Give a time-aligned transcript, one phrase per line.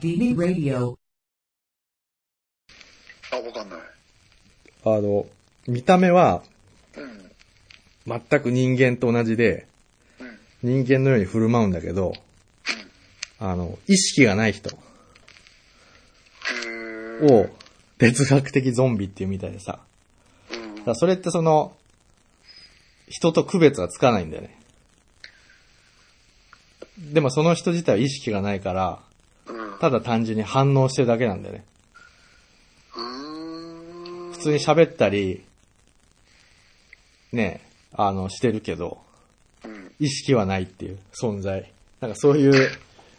[0.00, 0.96] DB Radio.
[3.32, 3.80] あ、わかんない。
[4.84, 5.26] あの、
[5.66, 6.42] 見た目は
[6.96, 7.04] う
[8.10, 8.20] ん。
[8.30, 9.66] 全く人間と同じで、
[10.62, 10.84] うん。
[10.84, 12.12] 人間のように振る舞うんだけど、
[13.40, 14.70] あの、意識がない人
[17.22, 17.48] を
[17.98, 19.80] 哲学的ゾンビっていうみたいでさ。
[20.52, 21.76] うんだそれってその、
[23.08, 24.58] 人と区別がつかないんだよね。
[26.98, 29.00] でもその人自体は意識がないから、
[29.48, 29.78] うん。
[29.78, 31.64] ただ単純に反応してるだけなんだよね。
[32.96, 34.32] うーん。
[34.32, 35.44] 普通に喋ったり、
[37.32, 37.60] ね、
[37.92, 38.98] あの、してるけど、
[39.64, 39.92] うん。
[39.98, 41.70] 意識はないっていう存在。
[42.00, 42.70] なんかそういう、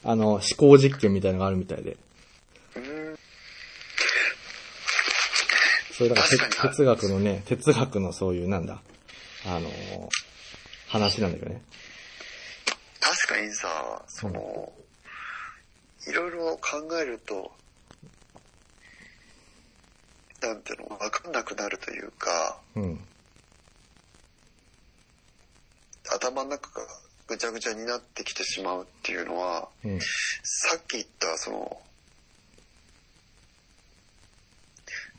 [0.04, 1.98] あの、思考実験みたいなのがあるみたいで。
[2.76, 3.16] うん。
[5.92, 8.82] それだから確かにて哲学のね、哲学のそういう、なんだ、
[9.46, 9.70] あの、
[10.88, 11.62] 話なんだけどね。
[13.02, 14.72] 確かにさ、その、
[16.10, 17.52] いろいろ考えると、
[20.42, 23.00] なんていうの、わかんなくなるというか、うん。
[26.12, 26.88] 頭の中が
[27.28, 30.00] ぐちゃぐちゃになってきてしまうっていうのは、うん。
[30.00, 31.82] さっき言った、その、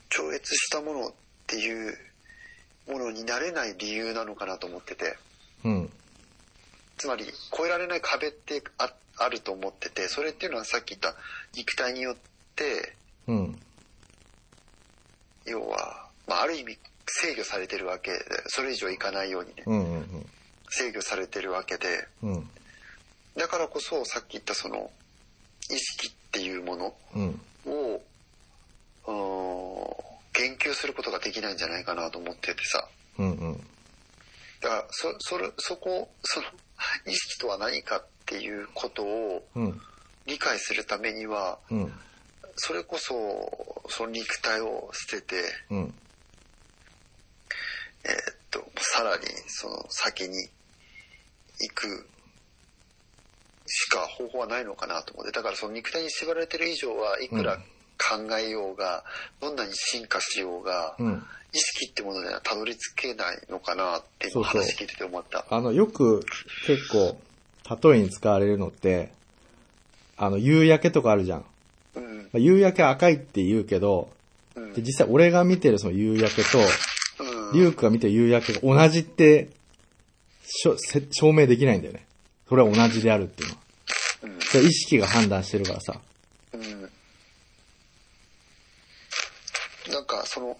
[0.09, 1.13] 超越したものっ
[1.47, 1.97] ていう
[2.89, 5.15] ものになれない理由なのかなと思ってて、
[5.63, 5.89] うん。
[6.97, 7.25] つまり
[7.57, 8.91] 超えられない壁ってあ
[9.23, 11.15] あると思ってて、それっていうのはさっき言った
[11.55, 12.15] 肉体によっ
[12.55, 12.95] て、
[13.27, 13.59] うん。
[15.45, 16.77] 要は、まあ、ある意味
[17.07, 19.93] 制御されてるわけで、それ以上いかないようにね、うん。
[19.93, 20.25] うん。
[20.69, 22.49] 制御されてるわけで、うん。
[23.35, 24.91] だからこそさっき言ったその、
[25.69, 27.41] 意識っていうものうん。
[27.65, 28.01] を、
[29.05, 32.87] うーん言及することができないんじゃないかなと思っててさ。
[33.19, 33.31] うん。
[33.31, 33.67] うん。
[34.61, 36.47] だから、そ、それ、そこ、その、
[37.05, 39.81] 意識とは何かっていうことをうん。
[40.27, 41.93] 理解するためには、うん。
[42.55, 43.13] それこそ、
[43.89, 45.93] その肉体を捨てて、うん。
[48.03, 50.37] えーっと、さらにその先に
[51.59, 52.07] 行く
[53.65, 59.03] しか方法はないのかなと思って、だからその肉体に縛られてる以上はいくら考えようが、
[59.39, 61.23] どんなに進化しようが、うん。
[61.53, 65.45] 意識ってものにはたどり着けないのかなって話聞いてて思った。
[65.49, 66.25] あの、よく
[66.65, 67.19] 結構、
[67.81, 69.11] 例えに使われるのって、
[70.17, 71.45] あの、夕焼けとかあるじゃん。
[71.95, 72.17] うん。
[72.17, 74.09] まあ夕焼け赤いって言うけど、
[74.55, 74.73] うん。
[74.73, 77.53] で実際俺が見てるその夕焼けと、うん。
[77.53, 79.49] リュウクが見てる夕焼けが同じって、
[80.45, 82.05] しょせ証明できないんだよね。
[82.49, 83.61] それは同じであるっていうのは。
[83.61, 83.71] うん
[84.51, 85.99] それ意識が判断してるからさ。
[86.53, 86.81] うん。
[89.91, 90.55] なんかその、よ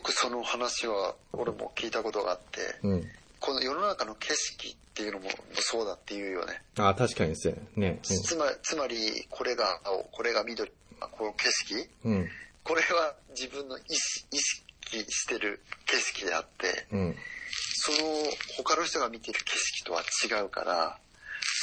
[0.00, 3.10] くその話は俺も聞いたことがあって、うん。
[3.42, 6.62] この世の中の景色っていうのもそうだっていうよね。
[6.78, 7.56] ああ、確かにですね。
[7.74, 7.98] ね。
[8.02, 10.70] つまつまり、これが青、これが緑、
[11.00, 12.12] この景色、うん。
[12.12, 12.28] うん。
[12.62, 17.16] これは自分の意識意識してる景色であって、うん。
[17.74, 17.98] その
[18.58, 20.98] 他の人が見てる景色とは違うから、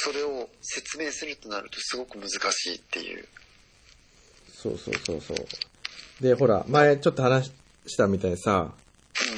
[0.04, 3.26] それを説明するとなるとすごく難しいっていう。
[4.52, 6.22] そうそうそうそう。
[6.22, 7.50] で、ほら、前ちょっと話
[7.86, 8.74] したみたいにさ、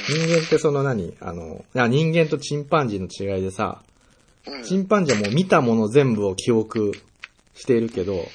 [0.08, 1.14] 人間ってその何？
[1.20, 3.82] あの、人間とチンパンジーの違いでさ、
[4.64, 6.92] チンパンジーはもう見たもの全部を記憶
[7.54, 8.26] しているけど、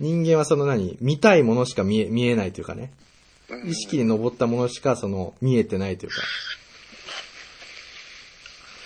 [0.00, 0.96] 人間はその何？
[1.00, 2.92] 見たいものしか見え、見えないというかね。
[3.66, 6.16] 意識に上ったものしかその見えてないというか、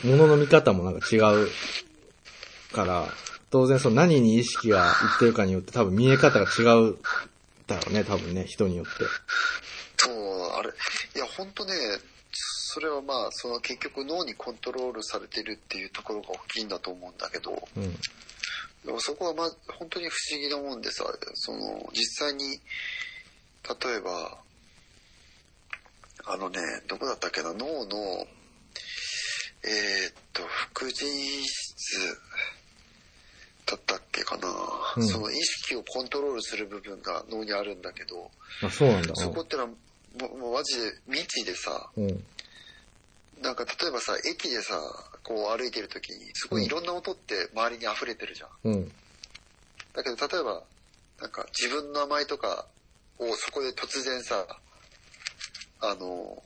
[0.05, 1.49] ものの見方もなんか違う
[2.73, 3.09] から、
[3.51, 6.97] 当然その何に意識がいってるかによって多分見え方が違う
[7.67, 8.91] だろうね、多分ね、人によって。
[9.99, 11.75] そう、あれ、いや、本当ね、
[12.33, 17.93] それはまあ、その結局脳にコントロールされてるっていうところが大きいんだと思うんだけど、うん。
[18.85, 21.05] でもそこはまあ、本当に不思議なもんでさ、
[21.35, 22.61] その、実際に、
[23.83, 24.39] 例えば、
[26.27, 28.27] あのね、どこだったっけな、脳の、
[29.65, 31.09] えーっと、副腎
[31.45, 31.99] 質
[33.69, 34.49] だったっけかな、
[34.97, 38.31] うんその意識をコントロールする部分が脳にあるんだけど、
[38.63, 39.15] あ、そうなんだ。
[39.15, 39.75] そこってのは、も
[40.35, 42.25] うもうマジで未知でさ、うん。
[43.43, 44.81] なんか例えばさ、駅でさ、
[45.23, 48.49] こう歩いてる時に、すごいいろんな音って周りに溢れてるじゃん。
[48.65, 48.93] うん。
[49.93, 50.63] だけど例えば、
[51.21, 52.67] なんか自分の名前とか
[53.19, 54.47] をそこで突然さ、
[55.81, 56.43] あの、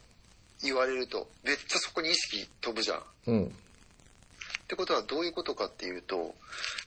[0.62, 2.98] 言われると、めっちゃそこに意識飛ぶじゃん。
[2.98, 3.54] っうん。
[4.72, 6.34] てことはどういうことかっていうと、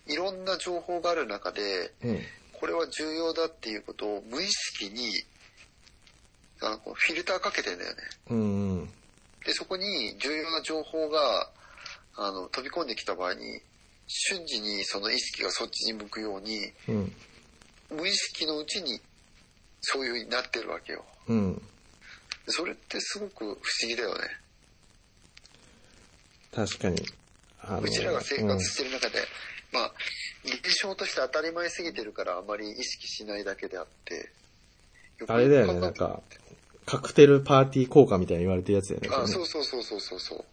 [0.08, 2.20] いろんな情報がある中で、うん。
[2.54, 5.24] これは重要だっていうことを無意識に、
[6.62, 7.98] あのフィルターかけてんだよね。
[8.32, 8.38] うん。
[8.38, 8.86] うん。
[9.46, 11.52] で、そこに重要な情報が、
[12.16, 13.62] あの、飛び込んできた場合に、
[14.08, 17.14] 瞬時にその意識がそっちに向くように、うん。
[17.92, 19.00] 無意識のうちに
[19.82, 21.06] そういう風になってるわけよ。
[21.28, 21.62] うん。
[22.48, 23.58] それってすごく不思
[23.88, 24.22] 議だよね。
[26.52, 27.06] 確かに。
[27.82, 29.20] うちらが生うん活してる中で、
[29.72, 29.92] まあ、
[30.44, 34.32] 現象として当たり前すぎてるからあまり意識しないだけであって。
[35.28, 36.22] あれだよね、なんか、
[36.86, 39.10] カクテルパーティー効果みたいに言われてるやつだよね。
[39.12, 40.46] あ、ねそうそうそうそうそうそう。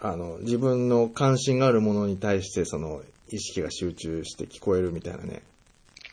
[0.00, 5.42] あの、自分の関心があるものに対して、その、意識が集中して聞こえるみたいなね。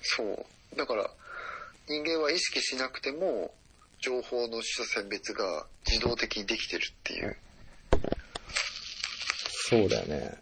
[0.02, 0.76] そう。
[0.76, 1.10] だから、
[1.88, 3.54] 人間は意識しなくても、
[4.00, 7.38] 情報の取捨選別が自動的にできてるっていう。
[9.68, 10.38] そうだよね。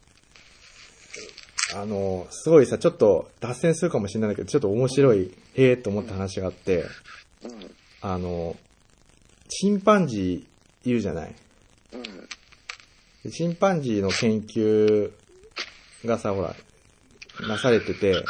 [1.75, 6.83] あの、すごいさ、ちょっと脱線するかもしれないけど、ちょっと面白い、へえと思った話があって、
[8.01, 8.57] あの、
[9.47, 11.35] チンパンジーいるじゃない。
[13.31, 15.11] チンパンジーの研究
[16.03, 16.53] がさ、ほら、
[17.47, 18.25] なされてて、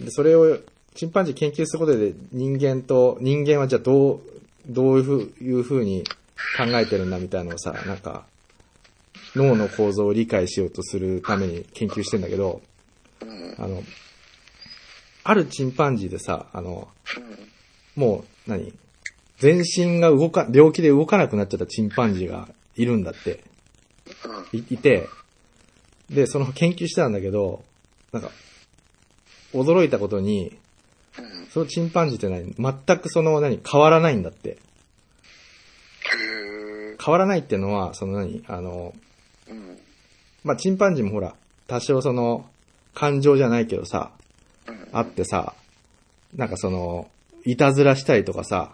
[0.00, 0.58] で、それを、
[0.94, 4.20] チンパンジー研究することで人間と、人間はじゃあどう、
[4.66, 6.02] どういうふういうふうに
[6.56, 8.26] 考えてるんだみたいなのをさ、なんか、
[9.36, 12.62] 脳の構造を理解しようとするために研究してんだけど、
[13.22, 13.54] うん。
[13.58, 13.82] あの、
[15.24, 17.20] あるチンパンジーでさ、あの、う
[18.00, 18.02] ん。
[18.02, 18.72] もう、何
[19.38, 23.44] 全身が動か、病気で動かなくなっちゃったチンパンジーがいるんだって。
[24.52, 24.58] うん。
[24.58, 25.08] いいて、
[26.10, 27.62] で、その研究してたんだけど、
[28.12, 28.30] なんか、
[29.52, 30.56] 驚いたことに、
[31.18, 31.46] うん。
[31.46, 34.58] そのチンパンジーって何全くその何変わらないんだって。
[37.02, 38.94] 変わらないっていうのは、その何あの、
[39.50, 39.78] うん。
[40.44, 41.34] まあ、チンパンジーもほら、
[41.66, 42.46] 多少その、
[42.94, 44.10] 感情じゃないけどさ、
[44.66, 44.88] うん。
[44.92, 45.54] あってさ、
[46.34, 47.08] なんかその、
[47.44, 48.72] いたずらしたりとかさ、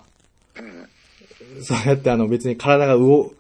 [0.57, 1.63] うん。
[1.63, 3.33] そうやってあの別に体が動、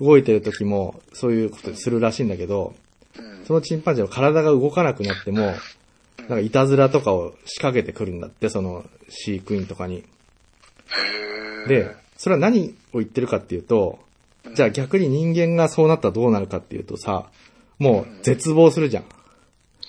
[0.00, 2.74] 動いてる時も、そういうことするらしいんだけど、
[3.18, 3.44] うん。
[3.44, 5.54] そのチンパンジーは体が動かなくなっても、
[6.18, 10.04] なんかいたずらとかを仕掛けてくるんだって、その飼育員とかに。
[11.68, 13.98] で、それは何を言ってるかっていうと、
[14.54, 17.30] じゃあ逆に人間がそうなったらどうなるかっていうとさ、
[17.78, 19.04] もう絶望するじゃん。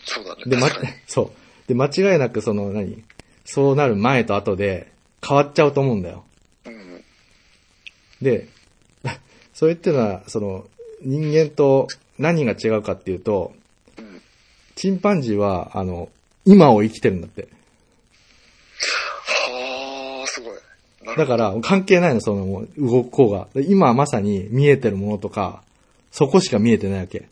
[0.05, 0.43] そうだね。
[0.45, 0.69] で、ま
[1.07, 1.67] そう。
[1.67, 3.03] で、間違いなくその何？
[3.45, 4.91] そうなる前と後で
[5.25, 6.23] 変わっちゃうと思うんだよ。
[6.65, 7.03] うん。
[8.21, 8.47] で、
[9.53, 10.65] それっていうのは、その
[11.01, 13.53] 人間と何が違うかっていうと、
[13.97, 14.21] うん。
[14.75, 16.09] チンパンジーは、あの、
[16.45, 17.47] 今を生きてるんだって。
[19.19, 20.53] はあ、すごい。
[20.53, 20.63] なる
[21.01, 23.47] ほどだから、関係ないの、その、もう動こうが。
[23.53, 25.63] で今まさに見えてるものとか、
[26.11, 27.27] そこしか見えてないわけ。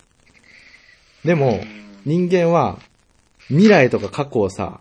[1.24, 1.60] でも、
[2.06, 2.80] 人間は、
[3.48, 4.80] 未来とか過去をさ、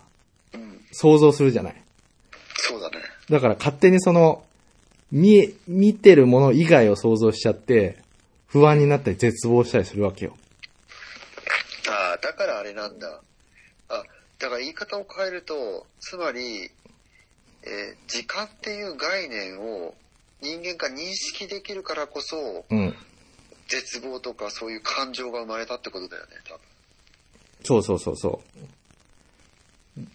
[0.53, 0.79] うん。
[0.91, 1.75] 想像するじゃない。
[2.55, 2.97] そうだね。
[3.29, 4.43] だから勝手にその、
[5.11, 7.97] 見え、見てるもの以外を想像しちゃって、
[8.47, 10.35] 不安になったり絶望したりするわけよ。
[11.89, 13.21] ああ、だからあれなんだ。
[13.89, 14.03] あ、
[14.39, 16.69] だから言い方を変えると、つまり、
[17.63, 19.93] えー時間っていう概念を
[20.41, 22.95] 人間が認識できるからこそ、うん。
[23.67, 26.59] 絶望とかそういう感情が生まれたってことだよね、多分。
[27.63, 28.41] そうそうそうそ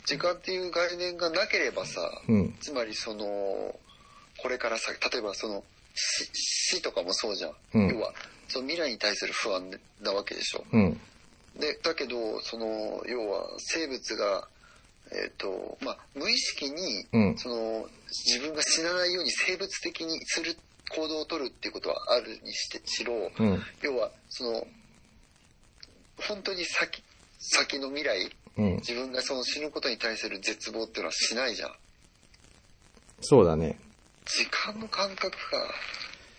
[0.05, 2.33] 時間っていう概念がなければさ、う。
[2.33, 2.55] うん。
[2.61, 3.25] つまりその、
[4.39, 5.65] これから先、例えばその、
[5.95, 6.29] 死
[6.77, 7.53] 死とかもそうじゃん。
[7.75, 8.13] うん要は、
[8.49, 9.71] その未来に対する不安
[10.03, 10.65] なわけでしょ。
[10.73, 11.01] うん。
[11.59, 14.49] で、だけど、その、要は生物が、
[15.13, 20.57] えっ、と、まあ、無意識に、うんその、自分が死なないように生物的にする
[20.91, 23.63] 行動を取るっていうことはあるにしてしろ、うん。
[23.83, 24.67] 要は、その、
[26.29, 27.03] 本当に先、
[27.39, 28.77] 先の未来、うん。
[28.77, 31.71] 自分がその死ぬことに対する絶望っていうのはしないじゃん。
[33.21, 33.79] そうだね。
[34.27, 35.37] 時間の感覚か。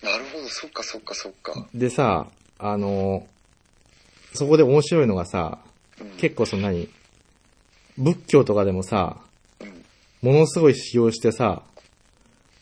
[0.02, 1.68] なるほど、そっかそっかそっか。
[1.74, 2.28] でさ、
[2.60, 3.28] あの、
[4.34, 5.60] そこで面白いのがさ、
[6.00, 6.90] うん、結構そんなに、
[7.98, 9.18] 仏教とかでもさ、
[9.60, 9.64] う
[10.30, 11.64] ん、ものすごい使用してさ、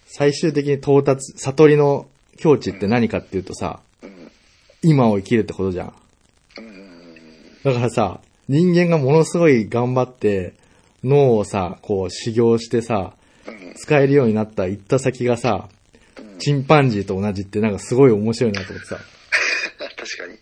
[0.06, 4.32] 最終的に到達、悟りの境地って何かっていうとさ、うん、
[4.82, 5.94] 今を生きるってことじゃん。
[6.58, 10.54] うん、だからさ、人間がものすごい頑張って、
[11.04, 13.14] 脳をさ、こう修行してさ、
[13.48, 15.70] うん、使えるようになった行った先がさ、
[16.18, 16.40] うん。
[16.40, 19.00] チンパンジーと同じってなんかすごい面白いなと思ってさ、
[19.98, 20.40] 確かに。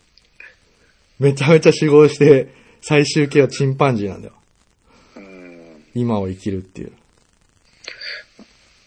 [1.19, 4.33] めちゃめちゃ修行して、最終形はチンパンジーなんだよ。
[5.95, 6.01] うん。
[6.01, 6.93] 今を生きるっていう。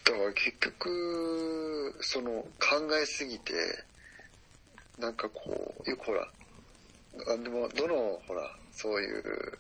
[0.04, 3.52] だから結局、その考えすぎて、
[4.98, 6.28] なんかこう、よくほら、
[7.28, 9.58] あでも、どの、ほら、そういう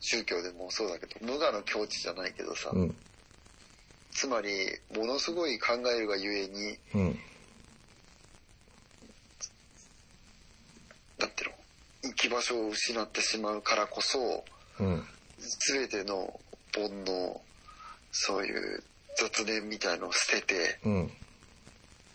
[0.00, 2.96] 宗教でもそうだけど、無我の境地じゃないけどさ、うん。
[4.10, 4.48] つまり、
[4.94, 7.18] ものすごい考えるがゆえに、うん。
[11.18, 11.52] なんていう
[12.02, 14.44] 行き場所を失ってしまうからこそ、
[14.80, 15.06] うん。
[15.68, 16.40] 全ての
[16.74, 17.40] 煩悩、
[18.10, 18.82] そういう
[19.18, 21.10] 雑念みたいのを捨てて、うん。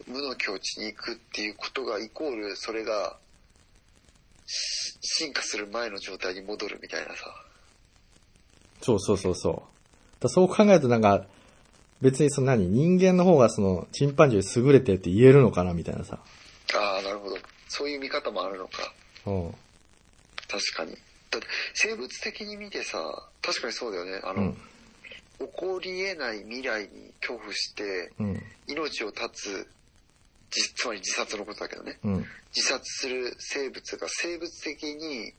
[0.08, 3.18] 無の境地に行くっていうことがイコール、それが、
[4.46, 7.24] し進化する前の状態に戻るみたいなさ。
[8.82, 10.24] そうそうそうそう。
[10.24, 11.26] だそう考えるとなんか、
[12.02, 16.20] 別にその何人間の方がその、チンパンジーより優れてるって言えるのかなみたいなさ。
[16.76, 17.38] ああ、なるほど。
[17.68, 18.94] そういう見方もあるのか。
[19.26, 19.52] うん。
[20.48, 20.96] 確かに。
[21.74, 23.00] 生物的に見てさ、
[23.41, 24.22] 確かにそうだよね。
[24.24, 24.53] あの、うん。
[24.53, 28.44] 起こり得ない未来に恐怖して、うん。
[28.67, 29.67] 命を絶つ、
[30.50, 32.00] じつまり自殺のことだけどね。
[32.03, 32.25] うん。
[32.56, 35.34] 自殺する生物が生物的に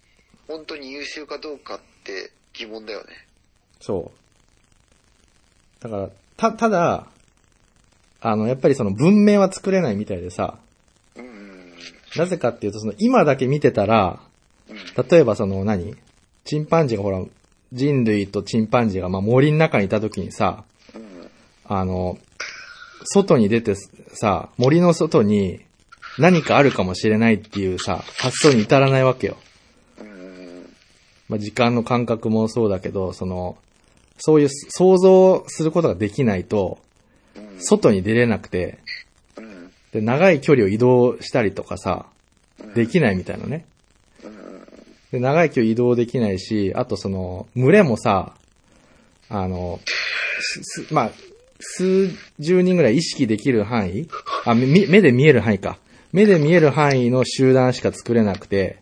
[0.46, 3.26] 本当に優秀かどうかって疑問だよね。
[3.80, 4.12] そ
[5.80, 5.82] う。
[5.82, 7.06] だから、た、ただ、
[8.20, 10.58] あの、やっぱりその文明は作れないみたいでさ、
[11.16, 11.58] うんうん
[12.16, 14.27] なぜかっていうとその今だけ見てたら、うん。
[15.10, 15.96] 例えばその何？
[16.44, 17.22] チンパンジーがほら、
[17.72, 21.30] 人類とチンパンジーがまあ森の中にいた時にさ、うん。
[21.64, 22.18] あの、
[23.04, 23.74] 外に出て
[24.14, 25.60] さ、森の外に
[26.18, 29.36] 何かあるかもしれないっていうさ、発想に至らないわけよ。
[30.00, 30.68] うん。
[31.28, 33.56] まあ、時間の感覚もそうだけど、その、
[34.18, 36.78] そういう想像することができないと、
[37.36, 37.60] うん。
[37.60, 38.78] 外に出れなくて、
[39.36, 39.70] うん。
[39.92, 42.06] で、長い距離を移動したりとかさ、
[42.74, 43.66] できないみたいなね。
[45.12, 48.34] で、長い距離移動できないし、あとその、群れもさ、
[49.28, 49.80] あの、
[50.40, 51.10] すすまあ、
[51.60, 54.08] 数十人ぐらい意識できる範囲？
[54.44, 55.78] あ、み目で見える範囲か。
[56.12, 58.78] 目で見える範囲の集団しか作れなくて、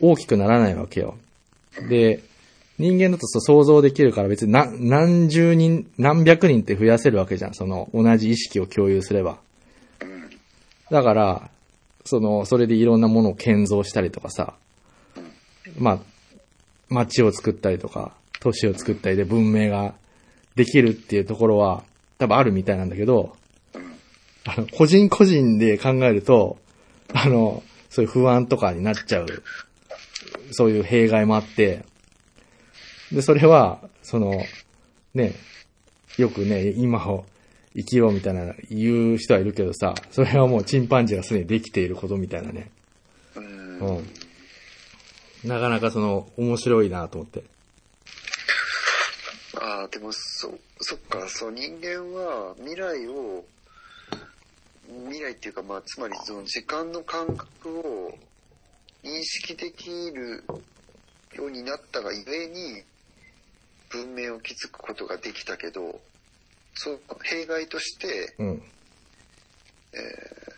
[0.00, 1.16] 大きくならないわけよ。
[1.88, 2.22] で、
[2.78, 7.54] 人間だとそう想像できるから別に何何十人、何百人って増やせるわけじゃん。
[7.54, 9.38] その、同じ意識を共有すれば。
[10.90, 11.50] だから、
[12.04, 14.54] その、それでいろんなものを建造したりとかさ、
[15.76, 15.98] まあ、
[16.88, 19.94] 街を作ったりとか、都市を作ったりで文明が
[20.54, 21.82] できるっていうところは
[22.18, 23.36] 多分あるみたいなんだけど、
[24.44, 26.58] あの、個人個人で考えると、
[27.12, 29.26] あの、そういう不安とかになっちゃう、
[30.52, 31.84] そういう弊害もあって、
[33.12, 34.42] で、それは、その、
[35.14, 35.34] ね、
[36.16, 37.24] よくね、今を
[37.74, 42.70] 生きようみたいな言う人はいるけどさ、それはもうチンパンジーがすでにできていることみたいなね。
[43.36, 44.04] うん。
[45.44, 45.50] うん。
[45.50, 47.44] なかなかその、面白いなと思って。
[49.60, 53.44] ああ、でもそ、そっか、そう、人間は未来を、
[55.06, 58.14] 未来っていうか、まあ、つまりその時間の感覚を
[59.02, 60.44] 認識できる
[61.34, 62.82] ようになったがゆえに、
[63.90, 66.00] 文明を築くことができたけど、
[66.74, 68.62] そう、弊害として、うん。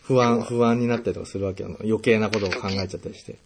[0.02, 1.76] 不安、不安になったりとかするわけよ。
[1.80, 3.36] 余計なことを考えちゃったりして。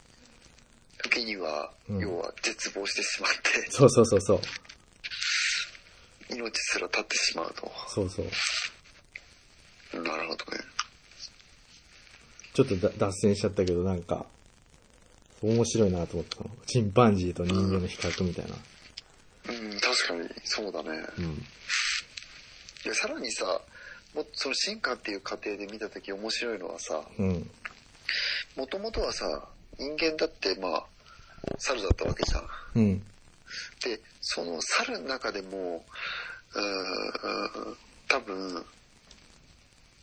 [1.14, 4.40] 時には、うん要は絶望してしまって、そうそうそうそう。
[6.30, 7.70] 命すら絶ってしまうと。
[7.88, 8.26] そうそう。
[10.02, 10.58] なるほどね。
[12.54, 14.26] ちょっとだ脱線しちゃったけど、なんか、
[15.42, 16.50] 面白いなと思ったの。
[16.66, 18.56] チンパンジーと人間の比較みたいな。
[19.50, 21.06] うん、確かに、そうだね。
[21.18, 21.38] うん。
[22.84, 23.60] で、さらにさ、
[24.14, 27.50] もっとその進化っていう過程で見たとき面白いのはさ、うん。
[28.56, 30.86] もともとはさ、人間だってまあ、
[31.58, 32.48] 猿だったわけじゃん。
[32.74, 32.98] うん。
[33.84, 35.84] で、その猿の中でも、
[38.08, 38.64] 多分、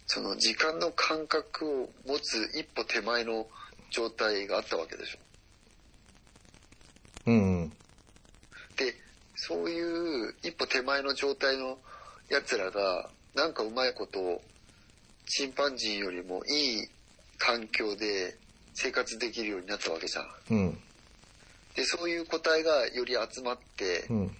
[0.07, 3.47] その時間の感覚を持つ一歩手前の
[3.91, 5.19] 状態があったわけでしょ。
[7.27, 7.69] うん。
[8.75, 8.95] で、
[9.35, 11.77] そういう一歩手前の状態の
[12.29, 14.41] 奴らが、なんかうまいこと、
[15.27, 16.87] チンパンジーよりもいい
[17.37, 18.37] 環境で
[18.73, 20.27] 生活できるようになったわけじゃん。
[20.49, 20.81] うん。
[21.75, 24.31] で、そういう個体がより集まってうん。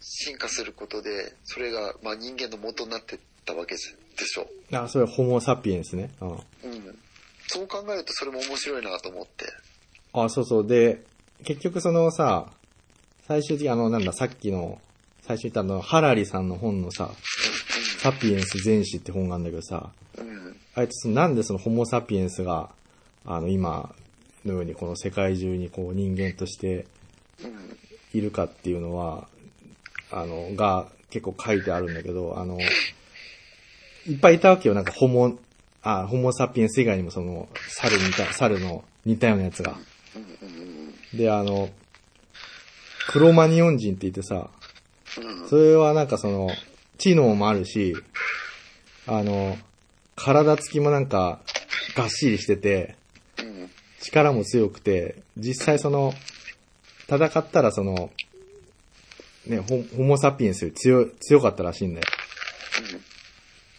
[0.00, 4.46] 進化することで、それがまあ人間の元になってったわけでしょ。
[4.76, 6.10] あ、それはホモサピエンスね。
[6.20, 6.30] うん。
[6.30, 6.40] うん。
[7.46, 9.46] そう考えるとそれも面白いなと思って。
[10.12, 10.66] あ、そうそう。
[10.66, 11.02] で、
[11.44, 12.52] 結局そのさ、
[13.26, 14.80] 最終的にあの、なんだ、さっきの、
[15.22, 17.10] 最初に言ったあの、ハラリさんの本のさ、
[17.98, 20.56] サピエンス全史って本があるんだけどさ、うん。
[20.74, 22.70] あいつなんでそのホモサピエンスが、
[23.24, 23.94] あの、今
[24.44, 26.86] のようにこの世界中にこう人間として。
[28.12, 29.28] いるかっていうのは、
[30.10, 32.58] あの、が結構書いてあるんだけど、あの、
[34.06, 34.74] いっぱいいたわけよ。
[34.74, 35.38] なんかホモ、
[35.82, 39.76] あ、ホモサピエンス以外にもその、猿似た、猿の似たようなやつが。
[41.14, 41.70] で、あの、
[43.08, 44.50] クロマニオン人って言ってさ、
[45.48, 46.50] それはなんかその、
[46.98, 47.94] 知能もあるし、
[49.06, 49.56] あの、
[50.16, 51.40] 体つきもなんか、
[51.96, 52.96] がっしりしてて、
[54.00, 56.14] 力も強くて、実際その、
[57.08, 58.10] 戦ったらその、
[59.46, 62.06] ね、ホホモサピエンスより強、強かったらしいんだよ。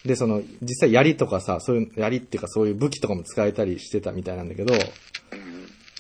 [0.06, 4.74] で、その、実際槍とかさ、そういう、槍っていうかそういう武器とかも使えたりしてたみたいなんだけど、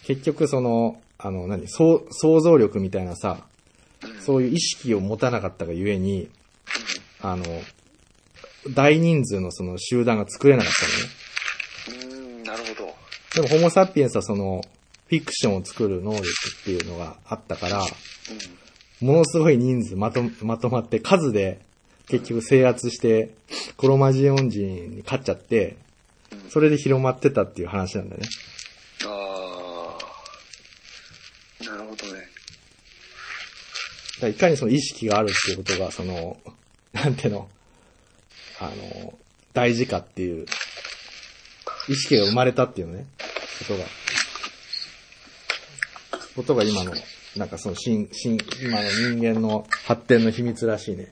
[0.04, 3.46] 結局その、あの、何、想想像力みたいなさ、
[4.20, 6.30] そういう意識を持たなかったがゆえに、
[7.22, 7.46] あの、
[8.74, 10.74] 大人数のその集団が作れなかっ
[11.88, 12.12] たのね。
[12.12, 12.38] うん。
[12.38, 13.01] うん、なるほど。
[13.34, 14.62] でもホモサピエンスはその、
[15.08, 19.08] フィクションを作る能力っていうのがあったから、うん。
[19.08, 21.60] ものすごい人数まと、まとまって数で
[22.08, 23.34] 結局制圧して、
[23.78, 25.78] クロマジオン人に勝っちゃって、
[26.50, 28.28] それで広まってたっていう話なんだよね。
[29.06, 29.98] あ
[31.62, 31.64] あ。
[31.66, 32.22] なるほどね。
[34.22, 36.38] だいかにその意識があるっていうことが、その、
[36.94, 37.50] なんていうの、
[38.60, 39.18] あの、
[39.54, 40.46] 大事かっていう、
[41.88, 43.06] 意識が生まれたっていうのね、
[43.60, 43.86] ことが、
[46.36, 46.94] ことが今の、
[47.36, 51.12] なんかその新、新、今の人間の発展の秘密らしいね。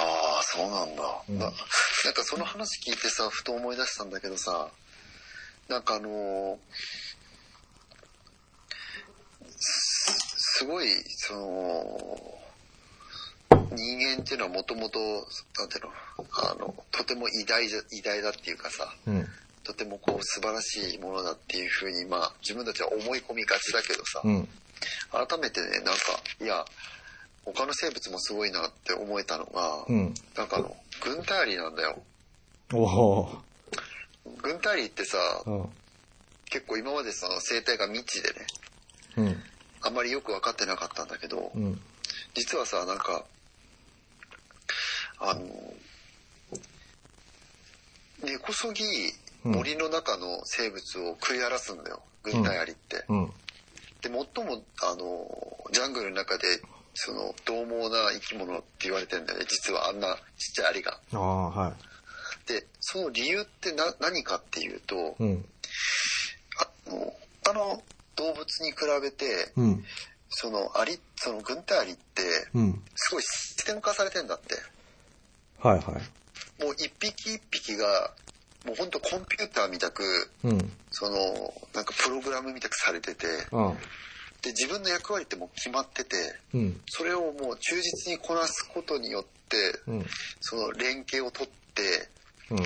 [0.00, 1.02] ああ、そうなんだ。
[1.28, 1.52] うんな
[2.04, 4.68] なんかその話聞いてさ、ふと思い出したんだけどさ、
[5.68, 6.56] なんかあのー
[9.58, 12.38] すすごい、その、
[13.50, 19.26] 人間っていうのはもともと、なんていうの、あの、とても偉大じゃ、偉大だっていうかさ、うん。
[19.66, 24.48] とてもこう素晴らしいものだっていうふうに、まあ自分たちは思い込みがちだけどさ、うん。
[25.10, 26.00] 改めてね、なんか、
[26.40, 26.64] いや、
[27.44, 30.14] 他の生物もすごいなって思えたのが、うん。
[30.36, 32.00] なんかあの、軍隊アリなんだよ。
[34.40, 35.68] 軍隊アリってさ、うん。
[36.48, 38.46] 結構今までその生態が未知でね、
[39.16, 39.42] うん。
[39.82, 41.80] あんまりよく分かってなかったんだけど、うん。
[42.34, 43.24] 実はさ、なんか、
[45.18, 45.40] あの、
[48.22, 48.84] 根こそぎ
[49.46, 53.04] 森の中の生物を食い荒らすんだよ、軍隊アリって。
[53.08, 53.26] うん。
[54.02, 56.44] で、最も、あの、ジャングルの中で、
[56.94, 60.98] その、獰猛な生き物って言われてんだよね、実はあんなちっちゃいアリが。
[61.12, 61.76] ああ、は
[62.46, 65.44] で、その理由ってな、何かっていうとい。、うん。
[66.58, 67.12] あの、
[67.44, 67.82] 他の
[68.16, 69.84] 動物に比べて、うん。
[70.30, 72.22] そのアリ、その軍隊アリって、
[72.54, 72.82] うん。
[72.94, 74.54] すごいシステム化されてんだって。
[75.58, 76.64] はいはい。
[76.64, 78.12] もう一匹一匹が、
[78.66, 80.02] もうほんとコンピューターみたく、
[80.42, 80.58] うん。
[80.90, 81.16] その、
[81.72, 83.74] なんかプログラムみたくされてて、ああ。
[84.42, 86.16] で、自分の役割ってもう決まってて、
[86.52, 86.80] うん。
[86.88, 90.06] それをもう忠実にこなすことによって、うん。
[90.40, 92.10] その連携を取って、
[92.50, 92.58] うん。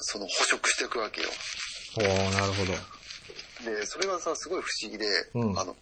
[0.00, 1.28] その捕食していくわけよ。
[1.96, 2.72] おー、なるほど。
[3.70, 5.76] で、それがさ、すごい不思議で、うんあの、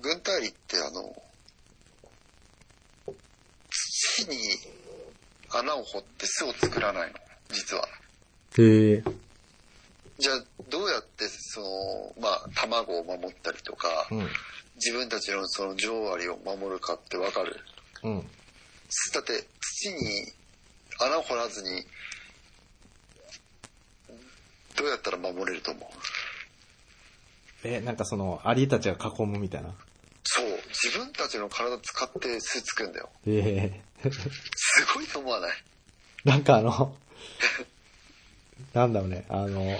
[0.00, 1.14] 軍隊アリってあの、
[3.70, 4.36] 土に
[5.50, 7.18] 穴を掘って巣を作らないの、
[7.50, 7.88] 実は。
[8.58, 9.02] へえ。
[10.18, 11.66] じゃあ、どうやって、その、
[12.20, 14.28] まあ、卵を守ったりとか、うん。
[14.76, 17.56] 自分たちのその女王アリを守るかってわかる？
[18.04, 18.20] うん。
[19.12, 20.32] だって、土に
[21.00, 21.84] 穴を掘らずに、
[24.76, 27.68] どうやったら守れると思う？
[27.68, 29.70] え、なんかその、アリたちが囲むみたいな？
[30.22, 33.08] そう、自分たちの体使って巣作るんだよ。
[33.26, 34.10] ええ。
[34.54, 35.50] すごいと思わない？
[36.24, 36.96] なんかあの、
[38.74, 39.78] なんだろうね、あの、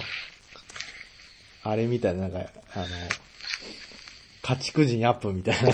[1.63, 2.85] あれみたいな、なんか、あの、
[4.41, 5.71] 家畜人アップみたいな、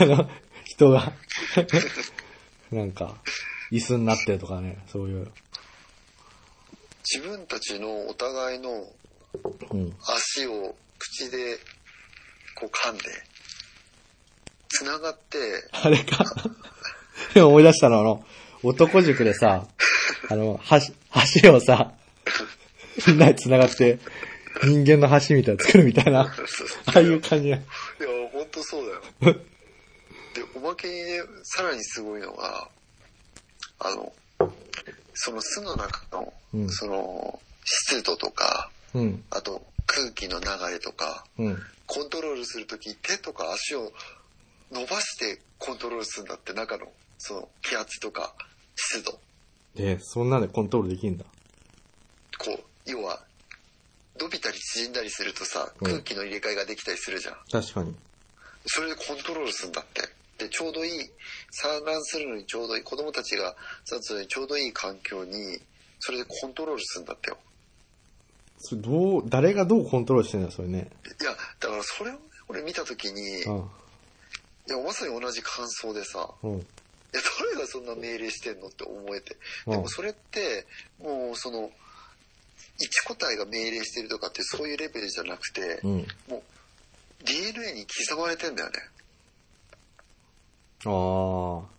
[0.00, 0.30] あの、
[0.64, 1.12] 人が、
[2.72, 3.16] なんか、
[3.70, 5.30] 椅子になってるとかね、そういう。
[7.04, 8.70] 自分たちのお互いの
[9.70, 9.96] うん。
[10.06, 11.58] 足を口で
[12.54, 13.02] こう噛んで、
[14.68, 16.24] 繋がって、あれか？
[17.34, 18.24] でも思い出したの、あの、
[18.62, 19.66] 男塾でさ、
[20.28, 20.92] あの、橋、
[21.42, 21.92] 橋をさ、
[23.06, 23.98] みんなで繋がって、
[24.62, 26.32] 人間の橋みたいなの作るみたいな、あ
[26.94, 27.56] あいう感じや。
[27.56, 27.66] いや、
[28.32, 28.86] ほんとそう
[29.22, 29.38] だよ。
[30.34, 32.68] で、おまけにね、さらにすごいのが、
[33.80, 34.12] あの、
[35.14, 41.58] その巣の中の、うんその、湿度とか、うん、あと空気の流れとか、うん。
[41.86, 43.92] コントロールするとき手とか足を
[44.70, 46.86] 伸ばしてコントロールするんだって、中の、
[47.18, 48.34] その気圧とか
[48.76, 49.18] 湿度。
[49.76, 51.24] え、そんなんでコントロールできんだ。
[52.38, 53.22] こう、要は、
[54.20, 57.36] 伸びたり縮んだりするとさ、うん空気の入れ替えができたりするじゃん。
[57.50, 57.94] 確かに。
[58.66, 60.02] それでコントロールするんだって。
[60.38, 61.10] で、ちょうどいい、
[61.50, 63.54] 産卵するのにちょうどいい、子供たちが
[63.84, 65.60] 産卵するのにちょうどいい環境に、
[66.00, 67.38] それでコントロールするんだってよ。
[68.58, 70.88] それどう、誰がどうコントロールしてんだよ、それね。
[71.20, 71.30] いや、
[71.60, 73.70] だからそれをね、俺見たときに、いうん。
[74.68, 76.66] や、まさに同じ感想でさ、うん。
[77.12, 79.36] いや、誰がそんな命令してんのって思えて。
[79.66, 80.66] うんでもそれって、
[80.98, 81.70] もうその、
[82.78, 86.06] 一個体が命令してるとかってそういうレベルじゃなくて、うん。
[86.28, 86.42] もう
[87.24, 88.78] DNA に刻まれてんだよね。
[90.84, 91.72] ああ。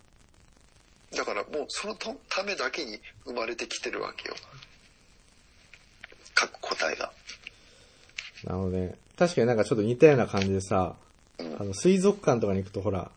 [1.16, 4.36] だからもうそのたためだけに生まれてきてるわけよ。
[6.34, 7.12] 各個体が。
[8.46, 8.96] なるほどね。
[9.18, 10.96] 確かになんかちょっと似たような感じでさ、
[11.38, 13.12] うんあの、水族館とかに行くとほら、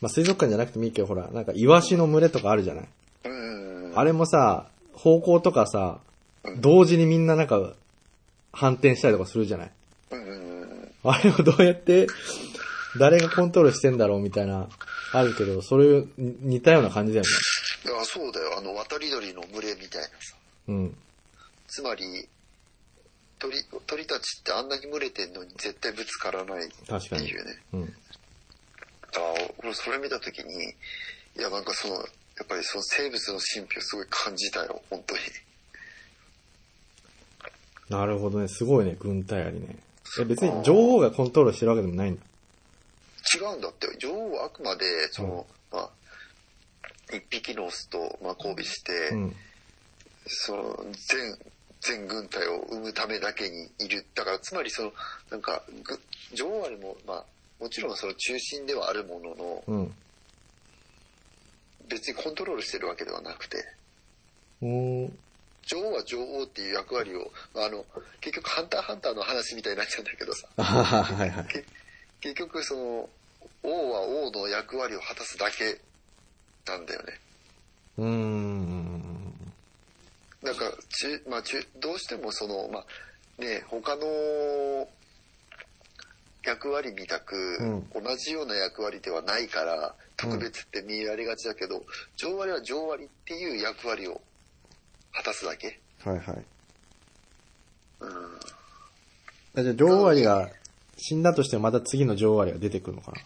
[0.00, 2.88] まあ、水族館じゃなくてもいいけどほら、なんかイワシの群れとかあるじゃない？
[3.24, 3.92] うん。
[3.94, 5.98] あれもさ、方向とかさ、
[6.58, 7.74] 同時にみんななんか、
[8.52, 9.70] 反転したりとかするじゃない？
[10.10, 10.92] うん。
[11.04, 12.06] あれをどうやって、
[12.98, 14.68] 誰がコントロールしてんだろうみたいな、
[15.12, 17.30] あるけど、それに似たような感じだよね。
[17.84, 18.58] だからそうだよ。
[18.58, 20.36] あの渡り鳥の群れみたいなさ。
[20.68, 20.96] うん。
[21.68, 22.04] つまり、
[23.38, 27.56] 鳥、鳥たちってあんなに群れてんのに絶対ぶつからないって確かにいうね。
[27.74, 27.94] うん。
[29.16, 30.70] ああ、俺それ見たときに、
[31.36, 32.00] いやなんかその、や
[32.44, 35.20] っぱりその生物の神秘をすごい感じたよ、本当に。
[37.90, 38.48] なるほどね。
[38.48, 39.76] すごいね、軍隊ありね。
[40.20, 42.22] え、別に女王がコントロールしてるわけでもないんだ。
[43.34, 45.90] 違うんだって、女王はあくまで、その、まあ、
[47.12, 49.36] 一匹のオスと、まあ、交尾して、うん。
[50.26, 51.38] その、全、
[51.80, 54.06] 全軍隊を生むためだけにいる。
[54.14, 54.92] だから、つまりその、
[55.30, 56.00] なんか、ぐ
[56.34, 57.24] 女王アリも、まあ、
[57.60, 59.94] もちろんその中心ではあるものの、うん。
[61.88, 63.58] 別にコントロールしてるわけではなくて、
[64.62, 65.10] おー
[65.66, 67.84] 女王は女王っていう役割を、まあ、あの、
[68.20, 70.62] 結局ハンターハンターの話みたいになっちゃうんだけどさ、あ
[71.04, 71.46] はいはい。
[71.46, 71.64] け
[72.20, 73.08] 結局その、
[73.62, 75.78] 王は王の役割を果たすだけ
[76.66, 77.20] なんだよね。
[77.98, 79.34] うーん。
[80.42, 84.88] なんか、ちまあ、ちどうしてもその、まあ、ね、他の
[86.44, 87.58] 役割みたく、
[87.94, 91.84] 同じような役割ではないから、特別って見られがちだけど、
[92.16, 94.20] 上割は上割っていう役割を
[95.12, 95.80] 果たすだけ。
[96.04, 96.44] はいはい。
[98.00, 98.40] うん。
[99.56, 100.50] あじゃあ、女王アリが
[100.96, 103.18] 死んだとしてもまた次の女王アリが出てくるのかな？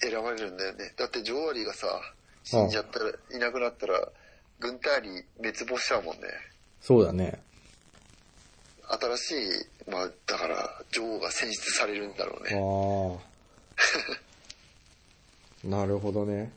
[0.00, 0.94] 選ばれるんだよね。
[0.96, 2.00] だって上割がさ、
[2.44, 4.08] 死んじゃったら、いなくなったら、
[4.58, 6.22] 軍隊に滅亡しちゃうもんね。
[6.80, 7.42] そうだね。
[8.98, 9.30] 新し
[9.86, 13.20] い、まあ、だから、女王が選出されるんだろうね。
[13.22, 13.30] ああ。
[15.68, 16.50] なるほどね。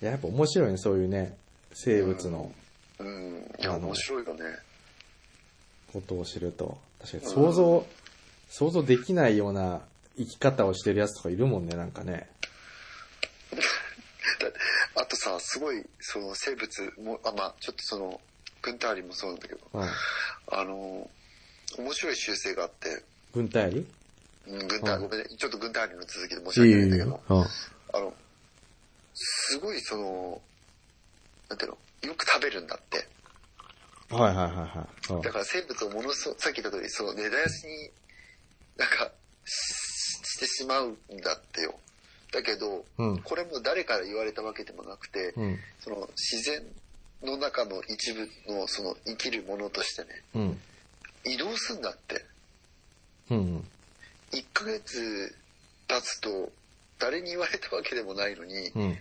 [0.00, 1.36] いや、やっぱ面白いね、そういうね、
[1.72, 2.52] 生物の
[2.98, 3.50] うん。
[3.58, 4.58] いや、あの面白いよね。
[5.92, 6.78] ことを知ると。
[7.00, 7.86] 確かに想像、
[8.48, 9.80] 想像できないような
[10.16, 12.28] 生き方をしてるやつとかいるもんね、なんかね。
[14.94, 18.20] だあとさ、すごい、その生物も、あ、まあ、ちょっとその、
[18.66, 19.82] 軍隊アリもそうなんだけど、うん。
[19.82, 21.08] あの、
[21.78, 23.02] 面白い習性があって、
[23.32, 23.86] 軍隊アリ
[24.48, 27.38] うん、軍隊、うんごめんね、ちょっと軍隊アリの続きで申し訳ないんだけど、うん。
[27.38, 28.14] あの、
[29.14, 30.42] すごいその、
[31.48, 33.06] なんていうの、よく食べるんだって。
[34.10, 35.22] はいはいはいはいうん。
[35.22, 37.90] だから生物をものすごさっき言った通り、その根絶やしに、
[38.76, 39.12] なんか、
[39.44, 39.86] し
[40.36, 41.78] してしまうんだってよ。
[42.32, 45.58] だけど、うんこれも誰から言われたわけでもなくて、うん。
[45.80, 46.62] その自然
[47.22, 50.60] の中の一部のその生きるものとしてね、うん。
[51.24, 52.24] 移動すんだって。
[53.30, 53.64] うん。
[54.32, 55.34] 1ヶ月
[55.88, 56.52] 経つと、
[56.98, 58.98] 誰に言われたわけでもないのに、うん。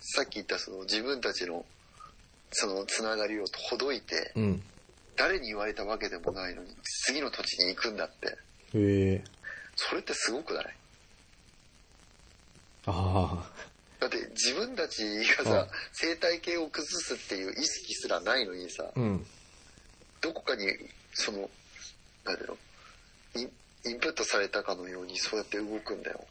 [0.00, 1.64] さっき言ったその自分たちの
[2.50, 4.62] そのつながりをほどいて、うん。
[5.16, 6.74] 誰に言われたわけでもないのに、
[7.06, 8.28] 次の土地に行くんだって。
[8.28, 9.24] へえ。
[9.76, 10.74] それってすごくない？
[12.86, 13.50] あ
[14.02, 15.04] だって自分たち
[15.38, 19.24] がさ、生態系を崩すっていう意識すらないのにさあ。、うん。
[20.20, 20.66] どこかに
[21.12, 21.48] その、
[22.24, 22.58] なんだろ
[23.36, 23.52] う、イン
[23.84, 26.24] インプットされたかのようにそうやって動くんだよ。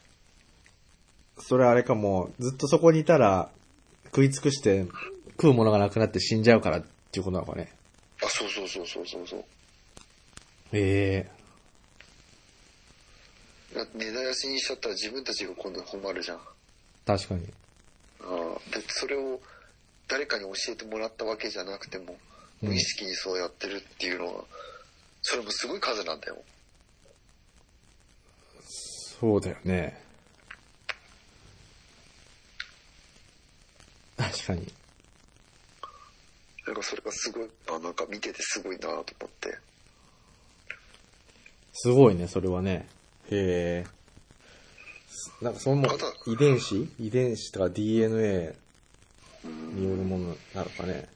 [1.38, 3.50] それあれかもう、ずっとそこにいたら、
[4.08, 4.86] 食い尽くして、
[5.38, 6.82] 食うものがなくなって死んじゃうからっ
[7.12, 7.72] ていうことなのかね。
[8.22, 9.40] あ、そうそうそうそうそうそう。
[10.74, 11.32] へえ。
[13.74, 16.42] だって根絶やしにしちゃったら自分たちが今度困るじゃん。
[17.06, 17.48] 確かに。
[19.02, 19.42] それを
[20.08, 22.14] 誰かに教えてもらったわけじゃなくても、
[22.62, 24.44] うん無意識にそうやってるっていうのは、
[25.24, 26.38] それもすごい数なんだよ。
[29.20, 30.00] そうだよね。
[34.16, 34.72] 確かに。
[36.68, 39.04] なんかそれがすごい、あなんか見ててすごいなと思っ
[39.40, 39.58] て。
[41.74, 42.88] すごいね、それはね。
[43.32, 43.86] へえ。
[45.42, 45.88] なんかその
[46.28, 46.88] 遺伝子？
[47.00, 48.54] 遺伝子とか DNA
[49.44, 51.08] によるものなのかね。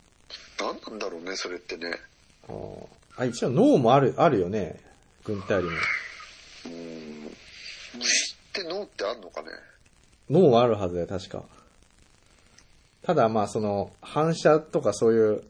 [0.60, 1.92] 何なんだろうね、それってね。
[2.48, 4.80] あーあ、一応脳もある、あるよね。
[5.24, 5.76] 軍隊にも。
[6.66, 7.32] うん。
[7.98, 9.48] 虫って脳ってあんのかね？
[10.30, 11.44] 脳はあるはずだよ、確か。
[13.04, 15.44] ただまあその、反射とかそういう、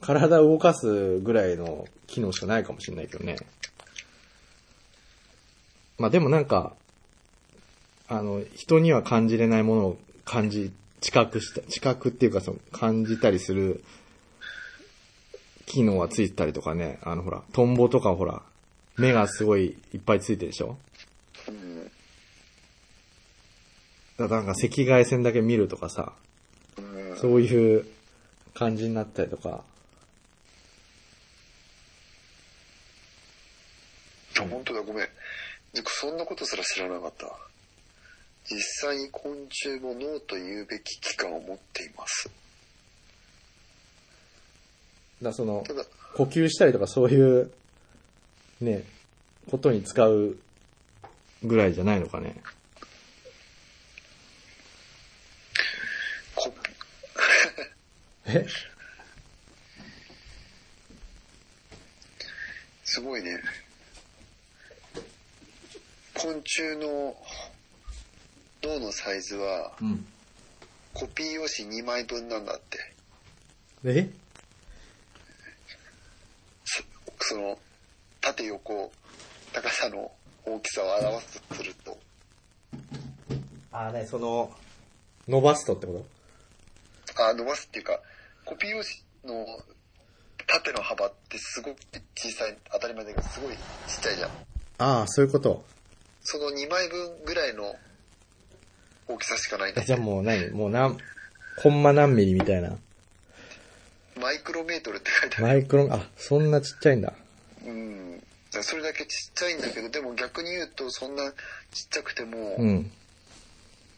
[0.00, 3.36] 体を動かすぐらいの機能しかないかもしれないけどね。
[5.98, 6.72] まあでもなんか、
[8.08, 13.82] あの、人には感じれないものを感じ、知覚した、知覚っていうかその、感じたりする
[15.66, 18.42] 機能はついてたりとかね、あのほら、トンボとかほら、
[18.96, 20.76] 目がすごいいっぱいついてるでしょ？
[21.48, 21.90] うん。
[24.18, 26.12] だからなんか赤外線だけ見るとかさ、
[26.76, 26.80] う
[27.14, 27.16] ん。
[27.16, 27.86] そういう
[28.52, 29.62] 感じになったりとか、
[34.38, 35.08] あ本当だ、ごめん。
[35.86, 37.26] そんなことすら知らなかった。
[38.48, 42.30] 実際に昆虫も脳というべき器官を持っています。
[45.22, 45.64] だその
[46.16, 47.52] 呼吸したりとかそういう、
[48.60, 48.84] ね、
[49.50, 50.36] ことに使う
[51.42, 52.36] ぐらいじゃないのかね。
[56.34, 56.52] こ
[58.26, 58.46] え？
[62.84, 63.40] すごいね。
[66.14, 67.16] 昆虫の
[68.62, 70.06] 脳のサイズはうん。
[70.92, 72.78] コピー用紙2枚分なんだって。
[73.84, 74.10] え？
[76.64, 76.82] そ
[77.20, 77.58] その
[78.20, 78.90] 縦横
[79.52, 80.10] 高さの
[80.44, 81.98] 大きさを表すとすると
[83.72, 84.50] あ、ね、その、
[85.28, 86.04] 伸ばすとってこ
[87.16, 88.00] あ伸ばすっていうか
[88.44, 88.82] コピー用
[89.22, 89.46] 紙の
[90.46, 91.78] 縦の幅ってすごく
[92.16, 94.36] 小さい当たり前だけどすごいちっちゃいじゃんと
[94.78, 95.62] ああ、そういうこと。
[96.22, 97.74] その2枚分ぐらいの
[99.14, 100.50] 大きさしかないんだえじゃあもう何？
[100.50, 100.98] もう何、
[101.62, 102.76] コンマ何ミリみたいな。
[104.20, 107.12] マイクロメートルって書いてあるマイクロン、あ、そんなちっちゃいんだ。
[107.66, 108.22] うん
[108.62, 111.30] それだけちっちゃいんだけどでも逆に言うとそんな
[111.70, 112.90] ちっちゃくてもうん。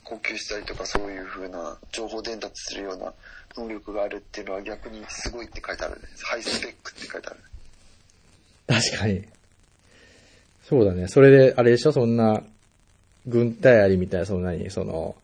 [0.04, 3.14] 呼吸したりとかそういう風な情報伝達するような
[3.56, 7.36] 能力があるっていうのは逆にすごいって書いてあるねハイスペックって書いてある
[8.66, 9.24] 確かに。
[10.68, 11.06] そうだね。
[11.08, 11.92] それで、あれでしょ？
[11.92, 12.42] そんな、
[13.26, 15.16] 軍隊ありみたいな、そんなに、その、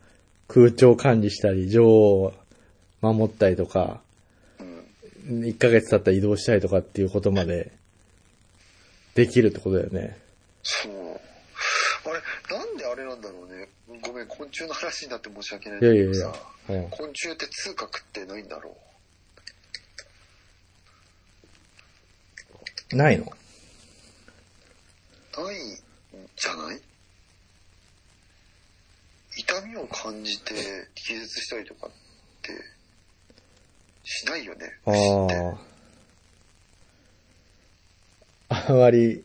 [0.47, 2.35] 空調管理したり、女王を
[3.01, 4.01] 守ったりとか、
[4.59, 4.63] う
[5.33, 5.43] ん。
[5.45, 7.73] 1ヶ月経ったら移動したりとかっていうことまで、
[9.15, 10.17] できるってことだよね。
[10.63, 10.93] そう。
[10.93, 10.97] あ
[12.13, 12.21] れ
[12.57, 13.69] なんであれなんだろうね。
[14.01, 16.27] ごめん昆虫の話になって申し訳ないんだいやいけどやいや。
[16.35, 16.89] さうん。
[16.91, 18.77] 昆虫って痛覚ってないんだろ
[22.93, 23.25] ないの？
[23.25, 23.27] う
[25.45, 25.59] ないん
[26.37, 26.81] じゃない？
[29.39, 30.55] 痛みを感じて
[30.95, 31.91] 気絶したりとかっ
[32.43, 32.53] て
[34.05, 35.69] しないよねあ牛ってあ。
[38.71, 39.25] あまり、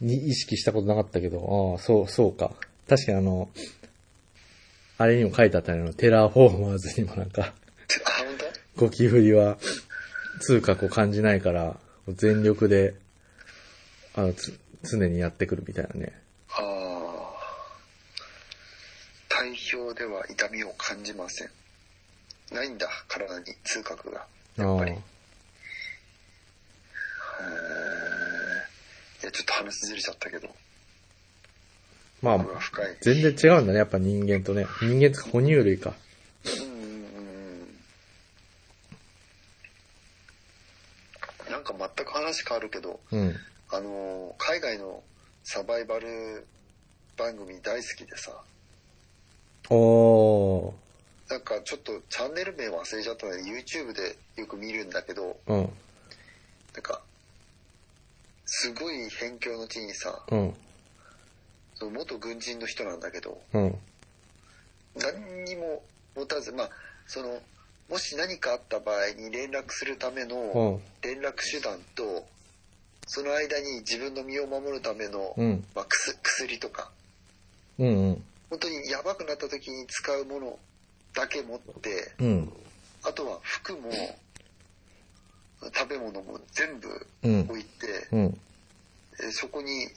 [0.00, 2.52] に意識したことなかったけど、ああ、そう、そうか。
[2.88, 3.48] 確かにあの、
[4.96, 7.52] あれにも書いてあったの、テラフォーマーズにもなんか、
[8.76, 9.58] ゴキブリは
[10.40, 11.76] 通覚を感じないから、
[12.08, 12.94] 全力で、
[14.14, 16.12] あの、つ常にやってくるみたいなね。
[16.48, 16.78] 当ああ
[19.28, 21.50] 体表では痛みを感じません。
[22.52, 24.24] ないんだ体に痛覚が。
[24.56, 24.92] やっぱり。
[24.92, 24.94] い
[29.24, 30.48] やちょっと話ずれちゃったけど。
[32.22, 32.96] まあ深い。
[33.00, 34.66] 全然違うんだね、やっぱ人間とね。
[34.80, 35.94] 人間とか哺乳類か。
[36.44, 36.68] うんうん
[41.48, 41.52] うん。
[41.52, 43.36] なんか全く話変わるけどうん。
[43.70, 45.02] あのー海外の
[45.42, 46.46] サバイバル
[47.16, 48.32] 番組大好きでさ
[49.70, 50.72] おー。
[51.30, 55.56] なんかちょっとチャンネル名忘れちゃったので YouTube でよく見るんだけどうん。
[55.56, 55.62] な
[56.80, 57.00] んか
[58.46, 60.54] すごい辺境の地にさうん。
[61.74, 63.78] その元軍人の人なんだけどうん。
[64.96, 65.82] 何にも
[66.16, 66.70] 持たずまあ
[67.06, 67.38] その
[67.90, 70.36] もし何かあった場合に連絡するためうの
[70.76, 70.80] ん。
[71.02, 72.26] 連絡手段と
[73.06, 75.64] その間に自分の身を守るための、うん。
[75.74, 76.90] まあ、薬薬とか
[77.78, 77.86] うん。
[77.86, 78.24] うん。
[78.50, 80.58] 本当にやばくなった時に使うもの
[81.14, 82.52] だけ持ってうん。
[83.04, 83.90] あとは服も
[85.74, 87.40] 食べ物も全部うん。
[87.48, 88.20] 置いて、うん。
[89.20, 89.88] えーそこに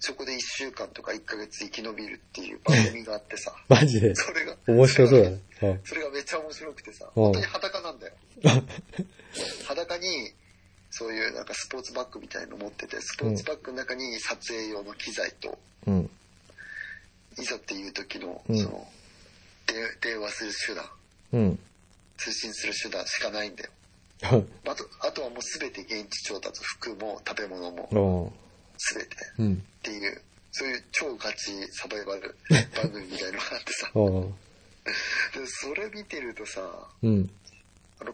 [0.00, 4.14] そこで1週間とか1ヶ月生き延びるっていう番組があってさ マジで？
[4.14, 5.40] それが面白そうだね。
[5.62, 8.12] うんそれがめっちゃ面白くてさうん本当に裸なんだよ
[9.66, 10.32] 裸に
[10.90, 16.10] そういうなんかスポーツバッグみたいの持っててスポーツバッグの中に撮影用の機材とうん。
[17.38, 18.86] いざっていう時のうんその、
[19.66, 20.84] で電話する手段
[21.32, 21.58] うん。
[22.16, 23.70] 通信する手段しかないんだよ
[24.22, 28.32] あとあとはもう全て現地調達服も食べ物もおー
[28.96, 29.62] 全てっうん。
[29.82, 32.36] ていうそういう超ガチサバイバル
[32.76, 34.30] 番組みたいのがあってさ、うん。
[34.30, 37.30] でそれ見てるとさ、うん。
[38.00, 38.12] あの、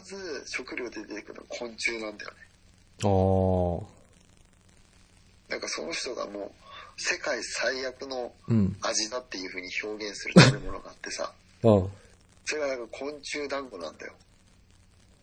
[0.00, 2.36] 必ず食料で出てくるのは昆虫なんだよね。
[3.02, 3.84] あー。
[5.48, 6.52] なんかその人がもう、
[6.96, 8.76] 世界最悪のうん。
[8.82, 11.90] 味だっていう風に表現する食べ物があってさ、 うん。
[12.44, 14.14] それがなんか昆虫団子なんだよ。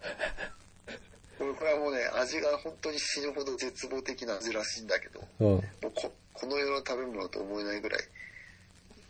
[1.39, 5.47] 俺これはもうね、味が本当に死ぬほど絶望的な味らしいんだけど、うん。
[5.47, 8.01] もうここの世の食べ物と思えないぐらい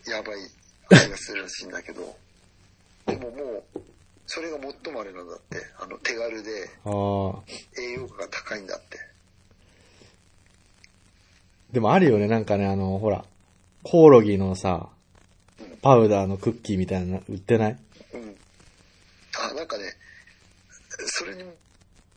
[0.08, 0.40] やばい
[0.90, 2.18] 味がするらしいんだけど、
[3.06, 3.44] でもも
[3.76, 3.82] う、
[4.28, 6.70] それが最もあれなんだって、あの手軽で。
[7.80, 9.09] 栄養価が高いんだって。
[11.72, 13.24] でもあるよね、なんかね、あの、ほら、
[13.84, 14.90] コオロギのさ、
[15.82, 17.78] パウダーのクッキーみたいなの売ってない？
[18.14, 18.36] うん。
[19.40, 19.84] あ、なんかね、
[21.06, 21.54] それにも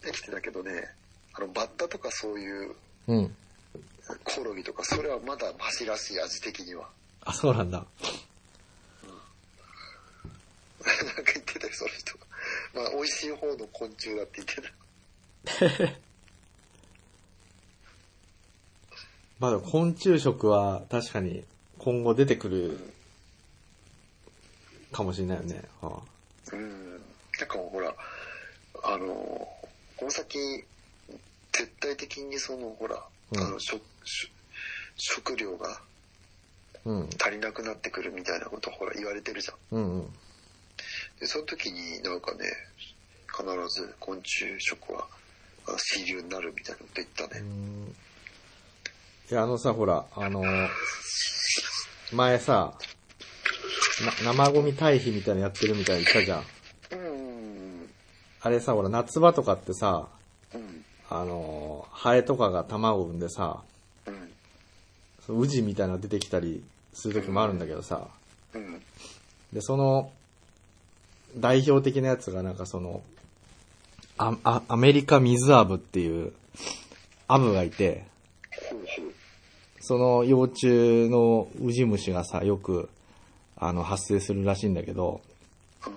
[0.02, 0.88] できてたけどね、
[1.34, 2.74] あの、バッタとかそういう
[3.08, 3.36] うん。
[4.24, 6.88] コオロギとか、それはまだマシらしい味的には。
[7.24, 7.78] あ、そうなんだ。
[10.82, 12.18] なんか言ってたよ、その人。
[12.74, 15.92] まあ、美味しい方の昆虫だって言ってた。
[19.42, 21.42] まあ昆虫食は確かに
[21.78, 22.78] 今後出てくる
[24.92, 25.62] かもしれないよね。
[25.80, 26.00] は
[26.52, 26.92] うん。
[26.92, 27.92] なんかほら、
[28.84, 29.04] あの、
[29.96, 30.38] この先、
[31.50, 33.02] 絶対的にその、ほら、
[33.32, 34.30] うんあの、食、食
[34.94, 35.80] 食料が。
[36.84, 39.76] 足りなくなってくるみたいなことほら言われてるじゃん。
[39.76, 40.06] うんうん。
[41.18, 42.44] で、その時になんかね、
[43.26, 43.44] 必
[43.80, 45.06] ず昆虫食は
[45.66, 47.42] あ主流になるみたいなこと言ったね。
[49.30, 50.42] うんいや、あのさ、ほら、あの、
[52.12, 52.74] 前さ、
[54.24, 56.44] な生ゴミ堆肥みたいなのやってるみたいに言ったじゃん。
[56.92, 57.88] うん。
[58.42, 60.08] あれさ、ほら、夏場とかってさ、
[60.54, 60.84] うん。
[61.08, 63.62] あの、ハエとかが卵を産んでさ、
[64.06, 64.32] うん。
[65.24, 68.08] そのウジみたいなの出てきたりする時もあるんだけどさ、
[68.54, 68.82] うん。
[69.52, 70.10] で、その、
[71.36, 73.02] 代表的なやつがなんかその、
[74.18, 76.32] あ、あ、アメリカ水アブっていう、
[77.28, 78.11] アブがいて。
[79.82, 82.88] その幼虫のウジ虫がさ、よく、
[83.56, 85.20] あの、発生するらしいんだけど、
[85.84, 85.92] うん。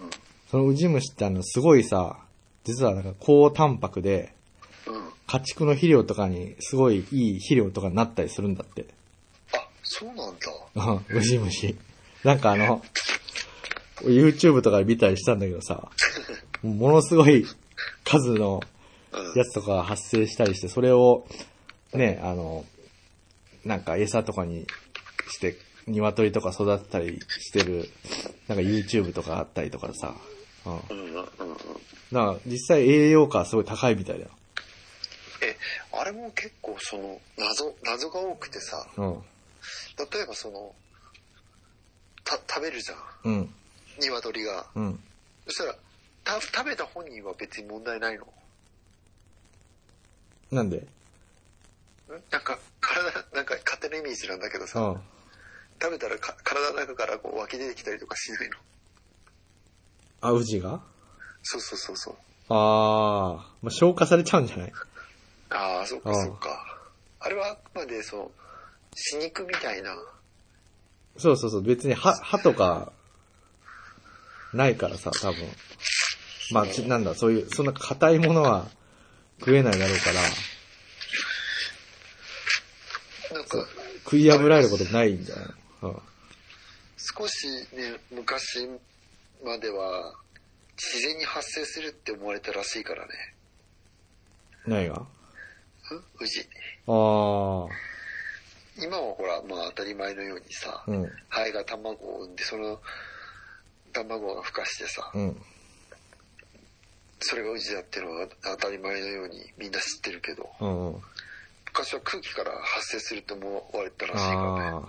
[0.50, 2.18] そのウジ虫ってあの、すごいさ、
[2.64, 4.34] 実はなんか高タンパクで、
[4.88, 5.12] うん。
[5.28, 8.88] 家畜の肥料とかにすごいいい肥料とかになったりするんだって。
[9.54, 11.02] あ、そうなんだ。
[11.12, 11.76] うんウジ虫。
[12.24, 12.82] なんかあの、
[14.02, 15.90] YouTube とかで見たりしたんだけどさ、
[16.64, 17.46] ものすごい
[18.04, 18.62] 数の
[19.12, 19.34] うん。
[19.36, 21.28] やつとかが発生したりして、それを、
[21.94, 22.66] ね、あの、
[23.66, 24.66] なんか餌とかに
[25.28, 27.90] して、鶏とか育てたりしてる、
[28.48, 30.16] なんか YouTube とかあったりとかさ、
[30.66, 30.80] うん。
[30.90, 31.14] うん。
[31.16, 31.18] うん。
[31.18, 31.24] うん。
[31.24, 31.30] だか
[32.12, 34.30] ら実際栄養価はすごい高いみたいだよ。
[35.42, 35.58] え、
[35.92, 39.14] あれも結構その、謎、謎が多くてさ、うん。
[40.14, 40.74] 例えばその、
[42.24, 42.98] た、食べるじゃん。
[43.24, 43.54] うん。
[44.00, 44.66] 鶏が。
[44.76, 45.00] うん。
[45.48, 45.76] そしたら、
[46.24, 48.28] た、食べた本人は別に問題ないの？
[50.52, 50.78] なんで？
[50.78, 50.88] ん
[52.10, 55.02] なんか、体、 なんか勝手なイメージなんだけどさ、うん。
[55.82, 58.56] 食べたらか体の中からこう湧き出てきたりとかしないの？
[60.22, 60.82] あ、ウジが？
[61.44, 62.16] そうそうそうそう。
[62.48, 62.56] あー、
[63.62, 64.74] まあ、消化されちゃうんじゃない？
[65.50, 66.80] ああ、そっかうんそっか。
[67.20, 68.32] あれはあくまでそう、
[68.96, 69.96] 死肉みたいな。
[71.18, 72.94] そうそうそう、別に歯、歯とか、
[74.54, 75.46] ないからさ、多分。
[76.52, 78.70] まあ、ちなんだ、そういう、そんな硬いものは
[79.40, 80.22] 食えないだろうから、
[83.36, 83.68] なんか、
[84.06, 85.46] 食い破られることないんじゃない
[85.82, 86.02] の
[86.98, 88.66] 少しね、昔
[89.44, 90.16] までは、
[90.78, 93.14] 自然に発生するって思われたらしいからね。
[94.68, 94.74] うん。
[94.74, 95.08] 何がん？
[96.20, 96.48] 宇治。
[96.88, 97.68] あー、
[98.78, 102.80] 今はほら、まあ当たり前のようにさ、うん、ハエが卵を産んで、その
[103.92, 105.42] 卵が孵化してさ、うん。
[107.20, 111.02] それが宇治だっていうのは当たり前のようにみんな知ってるけど、うんうん。
[111.78, 114.88] 昔は空気から発生するって思われたらしいからね。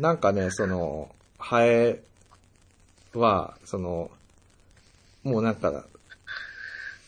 [0.00, 2.00] なんかね、その、ハエ
[3.14, 4.10] は、その、
[5.22, 5.84] もうなんか、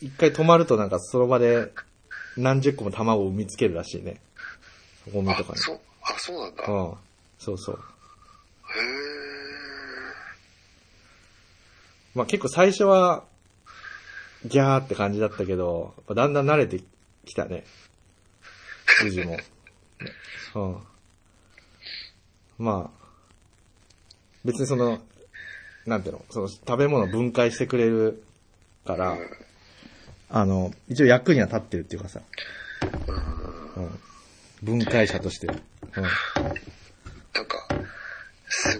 [0.01, 1.73] 一回止まるとなんかその場で
[2.37, 4.21] 何十個も卵を産みつけるらしいね。
[5.13, 5.59] ゴミあとか、に。
[5.59, 6.63] そう、あ、そうなんだ。
[6.63, 6.95] へうん。
[7.39, 7.79] そうそう。
[7.79, 7.79] え。
[12.15, 13.25] まあ結構最初は、
[14.45, 16.81] ギャーって感じだったけど、だんだん慣れて
[17.25, 17.65] きたね。
[19.03, 19.39] 宇治も。
[20.55, 20.61] う
[22.61, 22.65] ん。
[22.65, 23.05] まあ、
[24.45, 25.01] 別にその、
[25.87, 28.23] なんていうの、その食べ物を分解してくれる
[28.87, 29.19] から、
[30.31, 32.21] あの、一応役には立ってるっていうかさ、
[33.77, 33.99] うん。
[34.63, 35.47] 分解者として。
[35.47, 35.57] うん。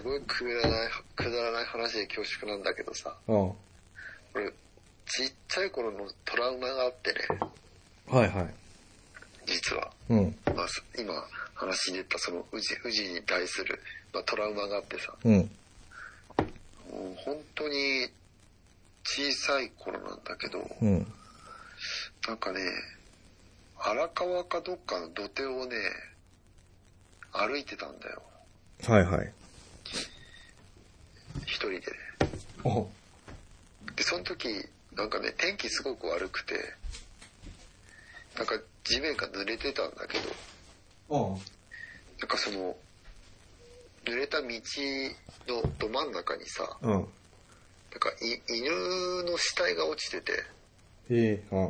[0.05, 3.51] ごいくだらない、くだらない話で恐縮なんだけどさ、うん。
[4.35, 4.51] 俺、
[5.07, 7.19] ちっちゃい頃のトラウマがあってね、
[8.07, 8.53] はいはい。
[9.45, 9.91] 実は。
[10.09, 10.35] うん。
[10.45, 10.67] まあ、
[10.97, 11.13] 今
[11.53, 13.79] 話に出たその宇治、宇治に対する、
[14.13, 15.37] まあ、トラウマがあってさ、うん。
[15.37, 15.43] も
[17.11, 18.09] う本当に
[19.03, 21.07] 小さい頃なんだけど、うん。
[22.27, 22.59] なんかね、
[23.77, 25.75] 荒川かどっかの土手をね、
[27.31, 28.21] 歩いてたんだよ。
[28.87, 29.33] はいはい。
[31.45, 31.81] 一人でね。
[32.63, 32.87] お
[33.95, 34.47] で、その時、
[34.95, 36.55] なんかね、天気すごく悪くて、
[38.37, 40.29] なんか地面が濡れてたんだけど、
[41.09, 42.75] おなんかその、
[44.05, 46.91] 濡れた道のど真ん中にさ、うん。
[46.91, 47.03] なん
[47.99, 50.33] かい犬の死体が落ちてて、
[51.09, 51.69] ええうん。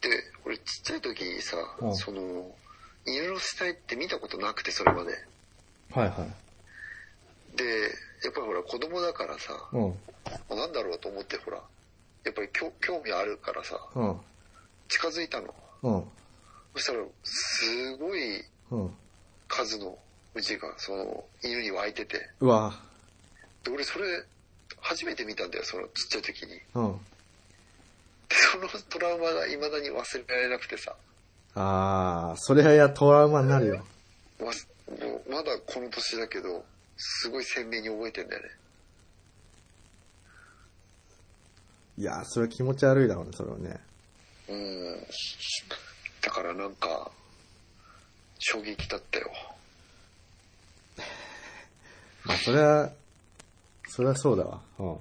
[0.00, 0.08] で、
[0.44, 2.20] 俺ちっちゃい時にさ、うんその、
[3.06, 5.12] 犬の死体って見たことなくて、それまで。
[5.92, 7.56] はいはい。
[7.56, 10.56] で、やっぱりほら子供だからさ、うん。
[10.56, 11.58] なんだろうと思ってほら、
[12.24, 14.20] やっぱり興興味あるからさ、うん。
[14.88, 15.54] 近づいたの。
[15.82, 16.04] うん。
[16.74, 18.94] そしたら、すごいうん。
[19.48, 19.98] 数の
[20.34, 22.30] うちが、その、犬に湧いてて。
[22.40, 22.78] うわ。
[23.64, 24.04] で、俺それ、
[24.80, 26.52] 初めて見たんだよ、そのちっちゃい時に。
[26.52, 27.00] で、うん。
[28.30, 30.94] そのトラウマが未だに忘れられなくてさ、
[31.54, 33.84] あー、それはやトラウマになるよ。
[34.38, 36.64] わすもうまだこの年だけど、
[36.96, 38.48] すごい鮮明に覚えてんだよね。
[41.98, 43.80] いやー、それ気持ち悪いだろうね、それはね。
[44.48, 45.06] うん。
[46.28, 47.10] だからなんか、
[48.38, 49.32] 衝撃だったよ。
[52.22, 52.92] まあ、それは、
[53.88, 54.60] それはそうだわ。
[54.78, 54.98] うん。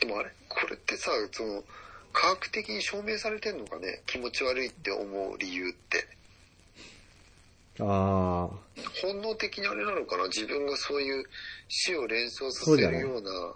[0.00, 1.64] でもあれこれってさ、その、
[2.12, 4.02] 科学的に証明されてんのかね？
[4.04, 6.06] 気持ち悪いって思う理由って。
[7.80, 8.50] あ
[9.00, 10.24] 本能的にあれなのかな？
[10.24, 11.24] 自分がそういう
[11.68, 13.54] 死を連想させるような、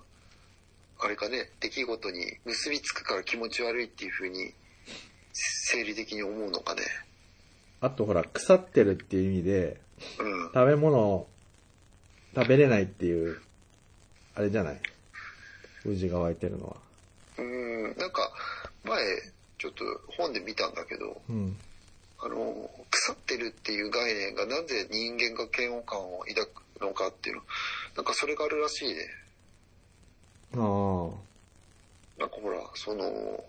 [1.01, 4.55] あれかね、出来事に結びつくから気持ち悪いっていう風に、
[5.33, 6.83] 生理的に思うのかね。
[7.81, 7.87] ー。
[7.87, 9.81] あとほら、腐ってるっていう意味で、
[10.19, 10.51] うん。
[10.55, 11.29] 食べ物を
[12.35, 13.41] 食べれないっていう、
[14.35, 14.81] あれじゃない？
[15.85, 16.77] 宇治が湧いてるのは。
[17.39, 18.33] うん、なんか、
[18.85, 18.99] 前、
[19.59, 19.85] ちょっと
[20.17, 21.57] 本で見たんだけど、うん。
[22.19, 27.43] あの、腐ってるっていう概念がなぜ人間が嫌悪感を抱くのかっていうの、
[27.97, 29.09] なんかそれがあるらしいね。
[30.55, 30.61] ああ。
[32.21, 33.45] なんかほら、その、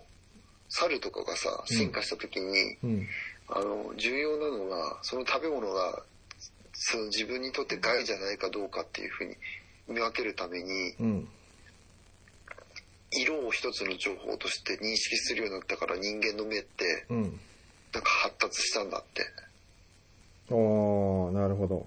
[0.80, 3.06] 猿とかがさ、進化した時に、うん。
[3.48, 6.02] あの、重要なのが、その食べ物が、
[6.72, 9.36] その自分にとって害じゃないかどうかっていうふうに
[9.88, 11.28] 見分けるために、うん。
[13.12, 17.22] 色を一つの情報として認識するようになったから人間の目って、うん。
[17.92, 19.24] なんか発達したんだって。
[20.50, 21.86] おー、なるほど。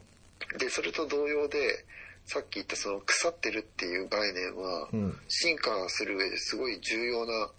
[0.57, 1.85] で、それと同様で、
[2.25, 5.19] さっき言ったその腐ってるっていう概念はう、ん。
[5.27, 7.49] 進化する上ですごい重要な、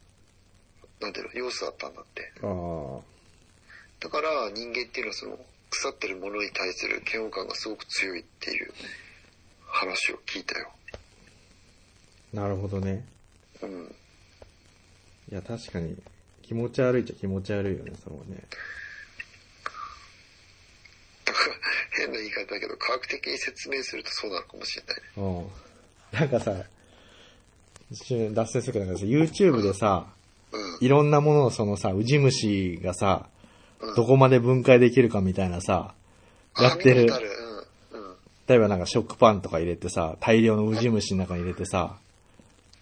[1.01, 2.33] なんていうの、要素だったんだって。
[2.43, 3.01] ああ。
[4.01, 5.39] だから人間っていうのはその
[5.71, 8.73] 腐ってるものに対する嫌悪感がすごく強いっていう
[9.67, 10.71] 話を聞いたよ。
[12.33, 13.05] なるほどね。
[13.63, 13.95] うん。
[15.31, 15.97] いや、確かに、
[16.43, 18.43] 気持ち悪いっちゃ気持ち悪いよね、そのね。
[21.25, 21.55] だから
[21.91, 25.03] 変な言い方だけど科学的に説明するとそうなのかもしれないね。
[26.13, 26.19] うん。
[26.19, 26.65] なんかさ、
[27.91, 30.18] 一瞬脱線するけど、YouTube でさ、うん。
[30.81, 33.39] いろんなものをそのさ、ウジ虫がさ、うん
[33.95, 35.95] どこまで分解できるかみたいなさ、
[36.61, 37.07] やってる。
[38.49, 41.97] 例えばなんか食パンとか入れてさ、大量のウジ虫の中に入れてさ、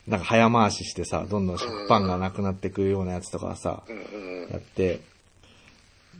[0.09, 3.83] なんか早回ししてさ、どんどん食パンがなくなってくるようなやつとかさ、
[4.51, 5.01] やって、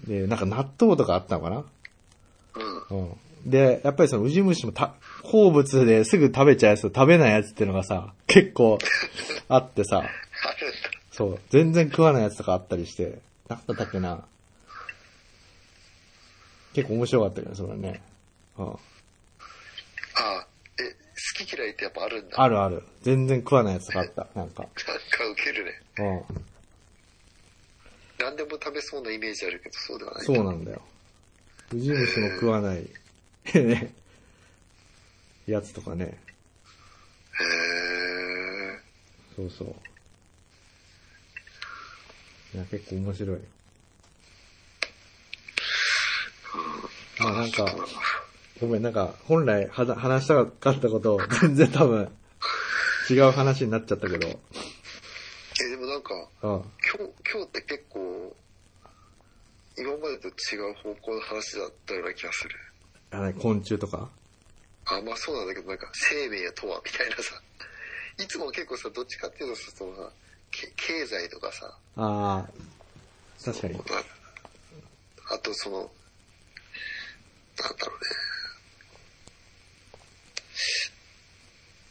[0.07, 1.65] で、なんか納豆とかあったのかな？
[2.91, 2.99] うん。
[2.99, 3.03] う
[3.47, 3.51] ん。
[3.51, 8.79] で、やっぱりそのウジ虫もた、好物ですぐ食べちゃうやつと食べないやつっていうのがさ、結構
[9.49, 10.05] あってさ。
[11.17, 14.23] そう、全然食わないやつとかあったりして、なんだったっけな。
[16.75, 18.03] 結構面白かったけどね、それはね。
[18.59, 18.67] うん。
[18.67, 18.77] あえ、
[21.39, 22.39] 好き嫌いってやっぱあるんだ。
[22.39, 22.83] あるある。
[23.01, 24.27] 全然食わないやつとかあった。
[24.35, 24.65] なんか。
[24.65, 24.75] なんか
[25.33, 25.81] ウケるね。
[26.01, 26.23] うん。
[28.19, 30.25] 何でも食べそうなイメージあるけどそうではない。
[30.27, 30.83] そうなんだよ。
[31.73, 32.87] ウジ虫も食わない、
[33.55, 33.95] ね、
[35.47, 36.05] やつとかね。
[36.05, 39.37] へー。
[39.37, 39.75] そうそう。
[42.57, 43.39] いや、結構面白い。
[47.21, 47.67] まあなんか、
[48.59, 52.11] ごめん、なんか、本来は話したかったことを、 全然多分、
[53.11, 56.51] 違う話になっちゃったけど、え、でもなんか、うん。
[56.51, 56.99] 今日、
[57.31, 58.37] 今日って結構、
[59.77, 62.57] 今までと違う方向の話だったような気がする。
[63.11, 64.09] あれ、昆虫とか？
[64.87, 67.39] あ、まあそうなんだけど、なんか、生命とは、みたいなさ。
[68.19, 70.26] いつも結構さ、どっちかっていうとさ、そのさ、け
[70.77, 72.49] 経済とかさ、ああ、
[73.45, 73.75] 確かに。
[73.79, 75.89] ああとその、なん
[77.77, 78.07] だろうね。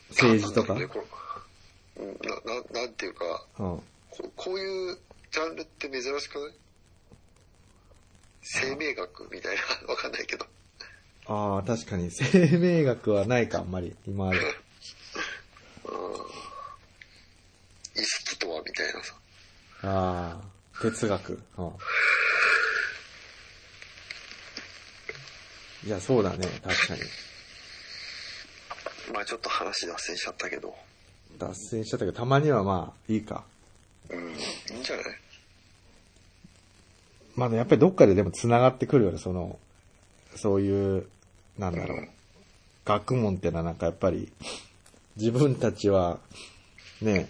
[0.10, 0.74] 政治とか？
[0.74, 0.88] なんな、
[2.80, 3.84] な、なんていうか、うん。
[4.10, 4.98] ここういう
[5.32, 6.54] ジャンルって珍しくない？
[8.42, 9.62] 生命学みたいな、
[9.92, 10.46] わかんないけど。
[11.28, 14.38] ああ、確かに生命学はないか、あんまり、今まで。
[14.38, 14.42] 意
[18.36, 19.16] 識とはみたいなさ。
[19.84, 21.40] ああ、哲学。
[21.58, 21.72] うん。
[25.88, 27.02] いや、そうだね、確かに。
[29.14, 30.76] まあちょっと話脱線しちゃったけど。
[31.38, 33.44] 脱線しちゃったけど、たまにはまあ、いいか。
[34.10, 34.34] うん、い
[34.78, 35.06] いんじゃない？
[37.36, 39.60] まあ、やっぱりどっかででも繋がってくるよね、その、
[40.36, 41.08] そういう、
[41.58, 42.08] なんだろう。
[42.86, 44.32] 学問ってのはなんかやっぱり、
[45.18, 46.20] 自分たちは、
[47.02, 47.28] ね、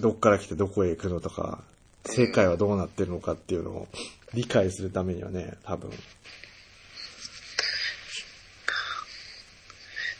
[0.00, 1.62] どっから来てどこへ行くのとか、
[2.06, 3.88] 世界はどうなってるのかっていうのを
[4.34, 5.90] 理解するためにはね、多分。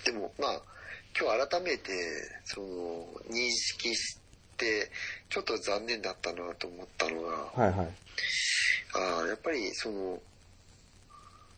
[0.04, 0.60] でもまあ
[1.18, 1.92] 今日改めて
[2.44, 2.66] その
[3.30, 4.18] 認識し
[4.56, 4.90] て
[5.28, 7.88] ちょっと残念だったなと思ったのがはいはい。
[8.94, 10.18] ああやっぱりその、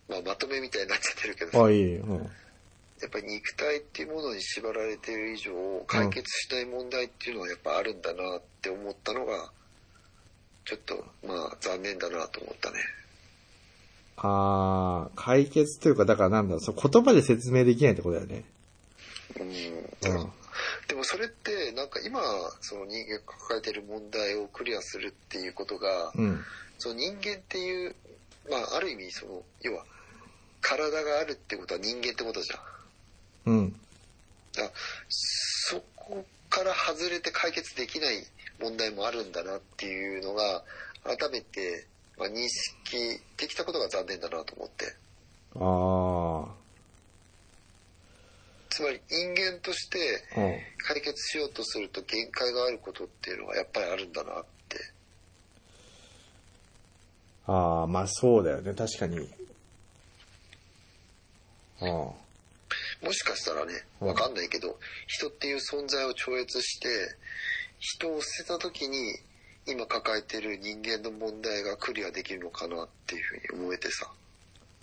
[0.08, 1.96] まあ、まとめみたいになっちゃってるけどさあ、いい。
[1.96, 2.30] うん。
[3.04, 5.52] やっぱり肉体っていうものに縛られている以上
[5.86, 9.50] 解決しない問題っていうのはやっぱあるんだなって思ったのが
[10.64, 12.78] ちょっとまあ残念だなと思ったね。
[14.16, 18.44] ああ、解決というか、だからなんだろう、そう言葉で説明できないってことだよね。
[19.38, 20.32] うんうん。
[20.88, 22.20] でもそれってなんか今
[22.62, 26.40] その人間が抱えている問題をクリアするっていうことが、うん。
[26.78, 27.94] その人間っていう
[28.48, 29.84] まあある意味その要は
[30.62, 32.73] 体があるってことは人間ってことじゃん。
[33.46, 33.80] うん。
[34.54, 34.70] だ
[35.08, 38.24] そこから外れて解決できない
[38.60, 40.62] 問題もあるんだなっていうのが
[41.02, 41.86] 改めて、
[42.16, 44.94] まあ、認識できたことが残念だなと思って
[45.56, 46.54] あ
[48.70, 50.74] つまり人間として。
[50.86, 54.78] 解決しようとすると限界があることっていうのがやっぱりあるんだなって
[57.46, 59.28] ああ、まあそうだよね、確かに。
[61.80, 62.10] あ
[63.04, 66.88] もしかしたらねうんわかんないけど人っていう存在を超越して
[67.78, 68.96] 人を捨てた時に
[69.66, 74.10] 今抱えてる人間の問題がクリアできるのかなっていうふうに思えてさ、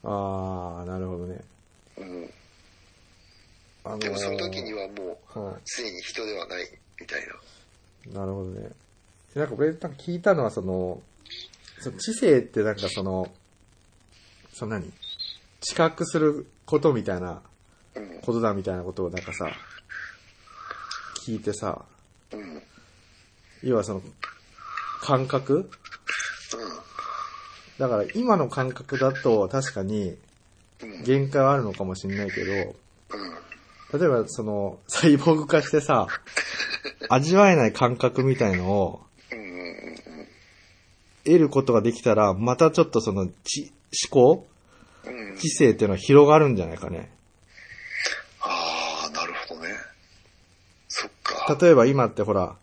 [0.04, 0.10] あ。
[0.10, 1.40] ああ、なるほどね。
[1.98, 2.30] うん、
[3.84, 6.68] あのーでもその時にはもううんすでに人ではない
[7.00, 7.22] みたい
[8.08, 8.22] な。
[8.22, 8.70] なるほどね。
[9.36, 11.02] なんか俺なんか聞いたのはその、
[11.80, 13.32] その知性ってなんかその、
[14.54, 14.92] その何？
[15.62, 17.40] 知覚することみたいなうん。
[18.22, 19.52] ことだみたいなことをなんかさ、
[21.26, 21.84] 聞いてさ、
[22.32, 22.62] うん。
[23.64, 24.02] 要はその、
[25.02, 25.70] 感覚？
[27.78, 30.18] だから今の感覚だと確かに。
[31.04, 34.00] 限界はあるのかもしれないけど、うん。
[34.00, 36.08] 例えばその、サイボーグ化してさ、
[37.10, 39.02] 味わえない感覚みたいのを。
[41.24, 43.72] 得ることができたら、またちょっとその、知、
[44.12, 44.48] 思考？
[45.06, 45.38] うん。
[45.38, 47.12] 知性っていうのは広がるんじゃないかね。
[48.40, 49.70] ああ、なるほどね。
[50.88, 51.41] そっか。
[51.60, 52.56] 例えば今ってほら、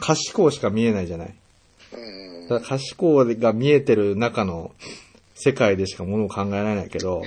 [0.00, 1.34] 可視光しか見えないじゃない。
[1.92, 2.48] うん。
[2.48, 4.72] だから可視光が見えてる中の
[5.34, 7.22] 世界でしかものを考えられないけど、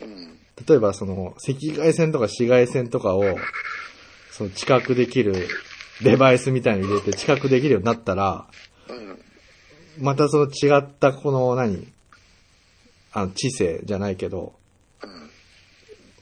[0.00, 0.38] うん。
[0.66, 3.24] 例えばその赤外線とか紫外線とかを、
[4.30, 5.48] その知覚できる
[6.02, 8.46] デバイスみたいに入れて知覚できるようになったら、
[8.88, 9.18] うん。
[9.98, 11.86] またその違ったこの何
[13.12, 14.54] あの知性じゃないけど、
[15.02, 15.30] うん。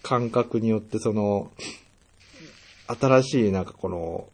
[0.03, 1.51] 感覚によってその、
[2.89, 4.29] 新しいなんかこの、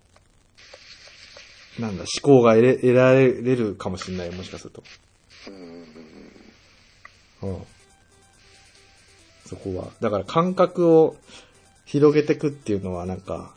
[1.78, 4.82] なんだ、思考が得れ得られるかもしれない、もしかすると。
[5.48, 5.86] うん。
[7.42, 7.62] うん。
[9.46, 9.88] そこは。
[10.00, 11.16] だから感覚を
[11.84, 13.54] 広げていくっていうのはなんか、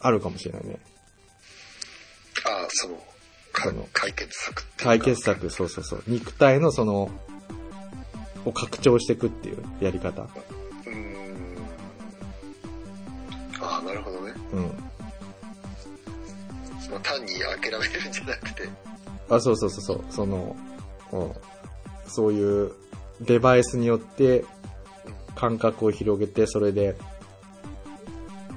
[0.00, 0.78] あるかもしれないね。
[2.44, 2.96] ああ、その、
[3.52, 6.02] かその解決策解決策、そうそうそう。
[6.08, 7.10] 肉体のその、
[8.44, 10.26] を拡張していくっていうやり方。
[14.52, 14.62] うん。
[16.90, 18.68] まあ、単に諦めるんじゃなくて。
[19.30, 20.04] あ、そうそうそうそう。
[20.10, 20.56] その、
[21.12, 21.32] うん。
[22.06, 22.72] そういう
[23.20, 24.44] デバイスによって
[25.34, 26.96] 感覚を広げて、それで、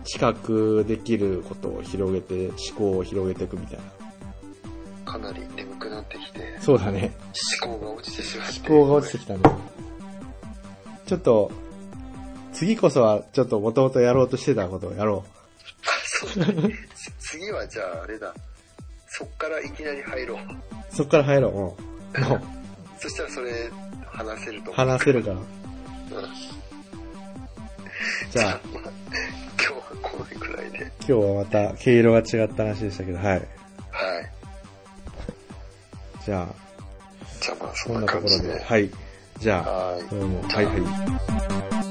[0.04, 5.12] 知覚できることを広げて、思考を広げていくみたいな。
[5.12, 7.12] かなり眠くなってきて、そうだね。
[7.64, 8.70] 思考が落ちてしまって。
[8.70, 9.39] 思考が落ちてきたね。
[11.06, 11.52] ちょっと、
[12.54, 15.35] 次こそはちょっともともとやろうとしてたことをやろあ、
[16.20, 16.74] そうだね。
[17.20, 18.34] 次はじゃああれだ。
[19.07, 20.38] そっからいきなり入ろう。
[20.38, 20.39] う。
[20.89, 21.53] そっから入ろう。
[21.53, 21.78] も
[22.18, 22.41] う、もう
[22.99, 23.70] そしたらそれ
[24.05, 24.88] 話せると思う。
[24.88, 25.36] 話せるから。
[25.36, 25.45] うん
[28.32, 28.91] じゃあ、ま あ
[29.57, 30.91] 今日はこのくらいで。
[30.99, 33.28] 今日はまた毛色が違った話でしたけど、はい。
[33.28, 33.41] はい。
[36.26, 36.47] じゃあ、
[37.39, 38.63] じゃあまあそこんんななところで、感じで。
[38.66, 38.91] はい。
[39.39, 40.03] じゃあ、はい。
[40.09, 41.85] どうも、じゃあはいはい。